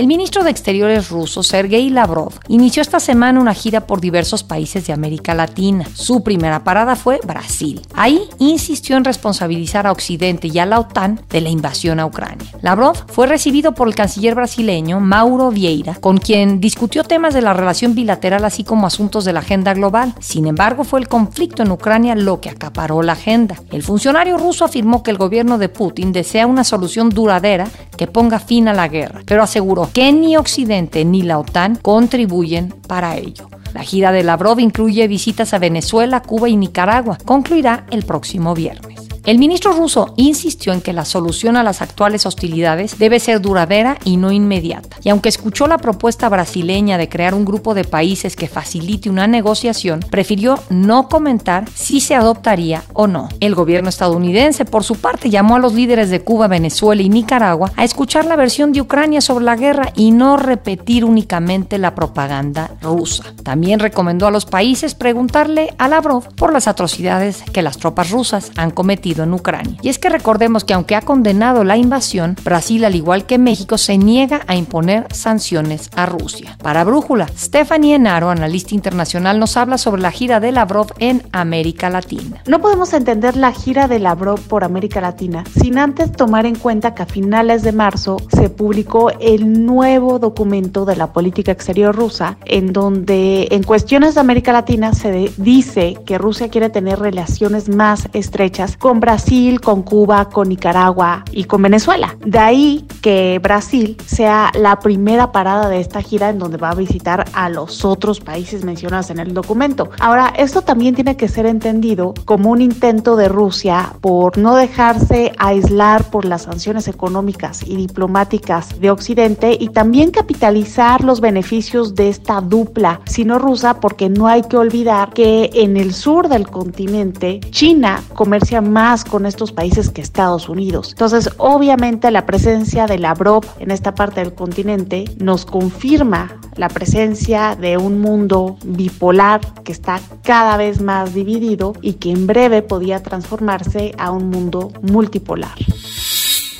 El 0.00 0.06
ministro 0.06 0.42
de 0.42 0.50
Exteriores 0.50 1.10
ruso, 1.10 1.42
Sergei 1.42 1.90
Lavrov, 1.90 2.32
inició 2.48 2.80
esta 2.80 3.00
semana 3.00 3.38
una 3.38 3.52
gira 3.52 3.82
por 3.82 4.00
diversos 4.00 4.42
países 4.42 4.86
de 4.86 4.94
América 4.94 5.34
Latina. 5.34 5.84
Su 5.92 6.24
primera 6.24 6.64
parada 6.64 6.96
fue 6.96 7.20
Brasil. 7.22 7.82
Ahí 7.92 8.22
insistió 8.38 8.96
en 8.96 9.04
responsabilizar 9.04 9.86
a 9.86 9.92
Occidente 9.92 10.48
y 10.48 10.58
a 10.58 10.64
la 10.64 10.80
OTAN 10.80 11.20
de 11.28 11.42
la 11.42 11.50
invasión 11.50 12.00
a 12.00 12.06
Ucrania. 12.06 12.50
Lavrov 12.62 12.96
fue 13.08 13.26
recibido 13.26 13.74
por 13.74 13.88
el 13.88 13.94
canciller 13.94 14.34
brasileño 14.34 15.00
Mauro 15.00 15.50
Vieira, 15.50 15.96
con 15.96 16.16
quien 16.16 16.62
discutió 16.62 17.04
temas 17.04 17.34
de 17.34 17.42
la 17.42 17.52
relación 17.52 17.94
bilateral 17.94 18.46
así 18.46 18.64
como 18.64 18.86
asuntos 18.86 19.26
de 19.26 19.34
la 19.34 19.40
agenda 19.40 19.74
global. 19.74 20.14
Sin 20.18 20.46
embargo, 20.46 20.84
fue 20.84 21.00
el 21.00 21.08
conflicto 21.08 21.62
en 21.62 21.72
Ucrania 21.72 22.14
lo 22.14 22.40
que 22.40 22.48
acaparó 22.48 23.02
la 23.02 23.12
agenda. 23.12 23.60
El 23.70 23.82
funcionario 23.82 24.38
ruso 24.38 24.64
afirmó 24.64 25.02
que 25.02 25.10
el 25.10 25.18
gobierno 25.18 25.58
de 25.58 25.68
Putin 25.68 26.10
desea 26.10 26.46
una 26.46 26.64
solución 26.64 27.10
duradera 27.10 27.68
que 27.98 28.06
ponga 28.06 28.38
fin 28.38 28.66
a 28.66 28.72
la 28.72 28.88
guerra, 28.88 29.20
pero 29.26 29.42
aseguró 29.42 29.89
que 29.92 30.12
ni 30.12 30.36
Occidente 30.36 31.04
ni 31.04 31.22
la 31.22 31.38
OTAN 31.38 31.76
contribuyen 31.76 32.74
para 32.86 33.16
ello. 33.16 33.48
La 33.74 33.82
gira 33.82 34.12
de 34.12 34.22
Lavrov 34.22 34.58
incluye 34.58 35.06
visitas 35.08 35.54
a 35.54 35.58
Venezuela, 35.58 36.22
Cuba 36.22 36.48
y 36.48 36.56
Nicaragua. 36.56 37.18
Concluirá 37.24 37.86
el 37.90 38.04
próximo 38.04 38.54
viernes. 38.54 39.09
El 39.30 39.38
ministro 39.38 39.72
ruso 39.72 40.12
insistió 40.16 40.72
en 40.72 40.80
que 40.80 40.92
la 40.92 41.04
solución 41.04 41.56
a 41.56 41.62
las 41.62 41.82
actuales 41.82 42.26
hostilidades 42.26 42.98
debe 42.98 43.20
ser 43.20 43.40
duradera 43.40 43.96
y 44.04 44.16
no 44.16 44.32
inmediata. 44.32 44.96
Y 45.04 45.08
aunque 45.08 45.28
escuchó 45.28 45.68
la 45.68 45.78
propuesta 45.78 46.28
brasileña 46.28 46.98
de 46.98 47.08
crear 47.08 47.34
un 47.34 47.44
grupo 47.44 47.74
de 47.74 47.84
países 47.84 48.34
que 48.34 48.48
facilite 48.48 49.08
una 49.08 49.28
negociación, 49.28 50.00
prefirió 50.00 50.58
no 50.68 51.08
comentar 51.08 51.68
si 51.72 52.00
se 52.00 52.16
adoptaría 52.16 52.82
o 52.92 53.06
no. 53.06 53.28
El 53.38 53.54
gobierno 53.54 53.88
estadounidense, 53.88 54.64
por 54.64 54.82
su 54.82 54.96
parte, 54.96 55.30
llamó 55.30 55.54
a 55.54 55.60
los 55.60 55.74
líderes 55.74 56.10
de 56.10 56.24
Cuba, 56.24 56.48
Venezuela 56.48 57.00
y 57.00 57.08
Nicaragua 57.08 57.70
a 57.76 57.84
escuchar 57.84 58.24
la 58.24 58.34
versión 58.34 58.72
de 58.72 58.80
Ucrania 58.80 59.20
sobre 59.20 59.44
la 59.44 59.54
guerra 59.54 59.92
y 59.94 60.10
no 60.10 60.38
repetir 60.38 61.04
únicamente 61.04 61.78
la 61.78 61.94
propaganda 61.94 62.72
rusa. 62.82 63.32
También 63.44 63.78
recomendó 63.78 64.26
a 64.26 64.32
los 64.32 64.44
países 64.44 64.96
preguntarle 64.96 65.72
a 65.78 65.86
Lavrov 65.86 66.34
por 66.34 66.52
las 66.52 66.66
atrocidades 66.66 67.44
que 67.52 67.62
las 67.62 67.78
tropas 67.78 68.10
rusas 68.10 68.50
han 68.56 68.72
cometido 68.72 69.19
en 69.22 69.34
Ucrania. 69.34 69.78
Y 69.82 69.88
es 69.88 69.98
que 69.98 70.08
recordemos 70.08 70.64
que 70.64 70.74
aunque 70.74 70.96
ha 70.96 71.02
condenado 71.02 71.64
la 71.64 71.76
invasión, 71.76 72.36
Brasil, 72.44 72.84
al 72.84 72.94
igual 72.94 73.26
que 73.26 73.38
México, 73.38 73.78
se 73.78 73.98
niega 73.98 74.40
a 74.46 74.56
imponer 74.56 75.06
sanciones 75.12 75.90
a 75.96 76.06
Rusia. 76.06 76.56
Para 76.62 76.84
Brújula, 76.84 77.28
Stephanie 77.36 77.94
Enaro, 77.94 78.30
analista 78.30 78.74
internacional, 78.74 79.38
nos 79.38 79.56
habla 79.56 79.78
sobre 79.78 80.02
la 80.02 80.10
gira 80.10 80.40
de 80.40 80.52
Lavrov 80.52 80.92
en 80.98 81.22
América 81.32 81.90
Latina. 81.90 82.42
No 82.46 82.60
podemos 82.60 82.92
entender 82.92 83.36
la 83.36 83.52
gira 83.52 83.88
de 83.88 83.98
Lavrov 83.98 84.40
por 84.40 84.64
América 84.64 85.00
Latina 85.00 85.44
sin 85.60 85.78
antes 85.78 86.12
tomar 86.12 86.46
en 86.46 86.54
cuenta 86.54 86.94
que 86.94 87.02
a 87.02 87.06
finales 87.06 87.62
de 87.62 87.72
marzo 87.72 88.18
se 88.28 88.50
publicó 88.50 89.10
el 89.20 89.64
nuevo 89.64 90.18
documento 90.18 90.84
de 90.84 90.96
la 90.96 91.12
política 91.12 91.52
exterior 91.52 91.94
rusa, 91.94 92.36
en 92.44 92.72
donde 92.72 93.48
en 93.50 93.62
cuestiones 93.62 94.14
de 94.14 94.20
América 94.20 94.52
Latina 94.52 94.92
se 94.92 95.32
dice 95.36 95.98
que 96.06 96.18
Rusia 96.18 96.48
quiere 96.48 96.70
tener 96.70 96.98
relaciones 96.98 97.68
más 97.68 98.08
estrechas 98.12 98.76
con 98.76 98.99
Brasil, 99.00 99.60
con 99.60 99.82
Cuba, 99.82 100.28
con 100.28 100.48
Nicaragua 100.48 101.24
y 101.32 101.44
con 101.44 101.62
Venezuela. 101.62 102.16
De 102.24 102.38
ahí 102.38 102.86
que 103.02 103.40
Brasil 103.42 103.96
sea 104.04 104.50
la 104.54 104.78
primera 104.78 105.32
parada 105.32 105.68
de 105.68 105.80
esta 105.80 106.02
gira 106.02 106.30
en 106.30 106.38
donde 106.38 106.58
va 106.58 106.70
a 106.70 106.74
visitar 106.74 107.24
a 107.32 107.48
los 107.48 107.84
otros 107.84 108.20
países 108.20 108.64
mencionados 108.64 109.10
en 109.10 109.18
el 109.18 109.34
documento. 109.34 109.90
Ahora, 110.00 110.32
esto 110.36 110.62
también 110.62 110.94
tiene 110.94 111.16
que 111.16 111.28
ser 111.28 111.46
entendido 111.46 112.14
como 112.24 112.50
un 112.50 112.60
intento 112.60 113.16
de 113.16 113.28
Rusia 113.28 113.94
por 114.00 114.38
no 114.38 114.54
dejarse 114.56 115.32
aislar 115.38 116.10
por 116.10 116.24
las 116.24 116.42
sanciones 116.42 116.88
económicas 116.88 117.62
y 117.66 117.76
diplomáticas 117.76 118.80
de 118.80 118.90
Occidente 118.90 119.56
y 119.58 119.68
también 119.68 120.10
capitalizar 120.10 121.02
los 121.04 121.20
beneficios 121.20 121.94
de 121.94 122.08
esta 122.08 122.40
dupla 122.40 123.00
sino-rusa 123.06 123.80
porque 123.80 124.08
no 124.08 124.26
hay 124.26 124.42
que 124.42 124.56
olvidar 124.56 125.12
que 125.12 125.50
en 125.54 125.76
el 125.76 125.94
sur 125.94 126.28
del 126.28 126.48
continente 126.48 127.40
China 127.50 128.02
comercia 128.14 128.60
más 128.60 128.89
más 128.90 129.04
con 129.04 129.24
estos 129.24 129.52
países 129.52 129.88
que 129.90 130.00
Estados 130.00 130.48
Unidos. 130.48 130.88
Entonces, 130.90 131.30
obviamente 131.36 132.10
la 132.10 132.26
presencia 132.26 132.88
de 132.88 132.98
la 132.98 133.14
BROP 133.14 133.44
en 133.60 133.70
esta 133.70 133.94
parte 133.94 134.18
del 134.18 134.34
continente 134.34 135.04
nos 135.18 135.46
confirma 135.46 136.40
la 136.56 136.68
presencia 136.68 137.54
de 137.54 137.76
un 137.76 138.00
mundo 138.00 138.56
bipolar 138.64 139.42
que 139.62 139.70
está 139.70 140.00
cada 140.24 140.56
vez 140.56 140.80
más 140.80 141.14
dividido 141.14 141.74
y 141.80 141.94
que 141.94 142.10
en 142.10 142.26
breve 142.26 142.62
podía 142.62 143.00
transformarse 143.00 143.94
a 143.96 144.10
un 144.10 144.28
mundo 144.28 144.72
multipolar. 144.82 145.54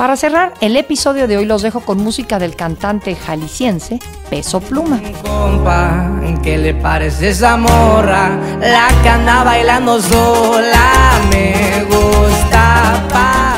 Para 0.00 0.16
cerrar 0.16 0.54
el 0.62 0.78
episodio 0.78 1.28
de 1.28 1.36
hoy 1.36 1.44
los 1.44 1.60
dejo 1.60 1.80
con 1.80 1.98
música 1.98 2.38
del 2.38 2.56
cantante 2.56 3.14
jalisciense 3.14 3.98
Peso 4.30 4.58
Pluma. 4.60 4.98
La 8.62 9.44
bailando 9.44 10.00
sola 10.00 11.20
me 11.30 11.84
gusta. 11.84 13.49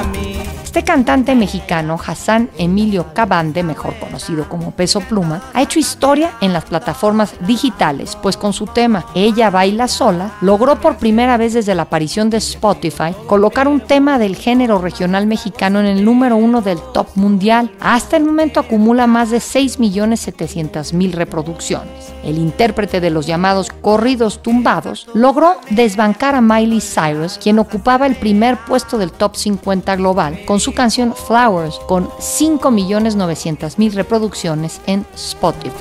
Este 0.72 0.84
cantante 0.84 1.34
mexicano, 1.34 2.00
Hassan 2.02 2.48
Emilio 2.56 3.12
Cabande, 3.12 3.62
mejor 3.62 3.94
conocido 3.98 4.48
como 4.48 4.70
Peso 4.70 5.00
Pluma, 5.00 5.42
ha 5.52 5.60
hecho 5.60 5.78
historia 5.78 6.32
en 6.40 6.54
las 6.54 6.64
plataformas 6.64 7.34
digitales, 7.46 8.16
pues 8.22 8.38
con 8.38 8.54
su 8.54 8.64
tema 8.64 9.04
Ella 9.14 9.50
baila 9.50 9.86
sola, 9.86 10.30
logró 10.40 10.80
por 10.80 10.96
primera 10.96 11.36
vez 11.36 11.52
desde 11.52 11.74
la 11.74 11.82
aparición 11.82 12.30
de 12.30 12.38
Spotify 12.38 13.14
colocar 13.26 13.68
un 13.68 13.80
tema 13.80 14.18
del 14.18 14.34
género 14.34 14.78
regional 14.78 15.26
mexicano 15.26 15.78
en 15.78 15.84
el 15.84 16.06
número 16.06 16.36
uno 16.36 16.62
del 16.62 16.78
top 16.94 17.08
mundial. 17.16 17.70
Hasta 17.78 18.16
el 18.16 18.24
momento 18.24 18.58
acumula 18.58 19.06
más 19.06 19.30
de 19.30 19.40
6.700.000 19.40 21.12
reproducciones. 21.12 22.14
El 22.24 22.38
intérprete 22.38 23.02
de 23.02 23.10
los 23.10 23.26
llamados 23.26 23.68
corridos 23.82 24.42
tumbados 24.42 25.06
logró 25.12 25.56
desbancar 25.68 26.34
a 26.34 26.40
Miley 26.40 26.80
Cyrus, 26.80 27.36
quien 27.36 27.58
ocupaba 27.58 28.06
el 28.06 28.16
primer 28.16 28.56
puesto 28.64 28.96
del 28.96 29.12
top 29.12 29.36
50 29.36 29.96
global, 29.96 30.38
con 30.46 30.61
su 30.62 30.72
canción 30.72 31.12
Flowers 31.12 31.80
con 31.88 32.08
5.900.000 32.08 33.92
reproducciones 33.94 34.80
en 34.86 35.04
Spotify. 35.14 35.72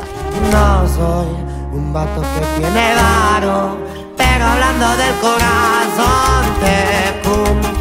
No 0.51 0.87
soy 0.87 1.27
un 1.71 1.93
vato 1.93 2.21
que 2.21 2.59
tiene 2.59 2.95
varo, 2.95 3.77
pero 4.17 4.43
hablando 4.43 4.87
del 4.97 5.15
corazón 5.21 6.45
te 6.61 7.80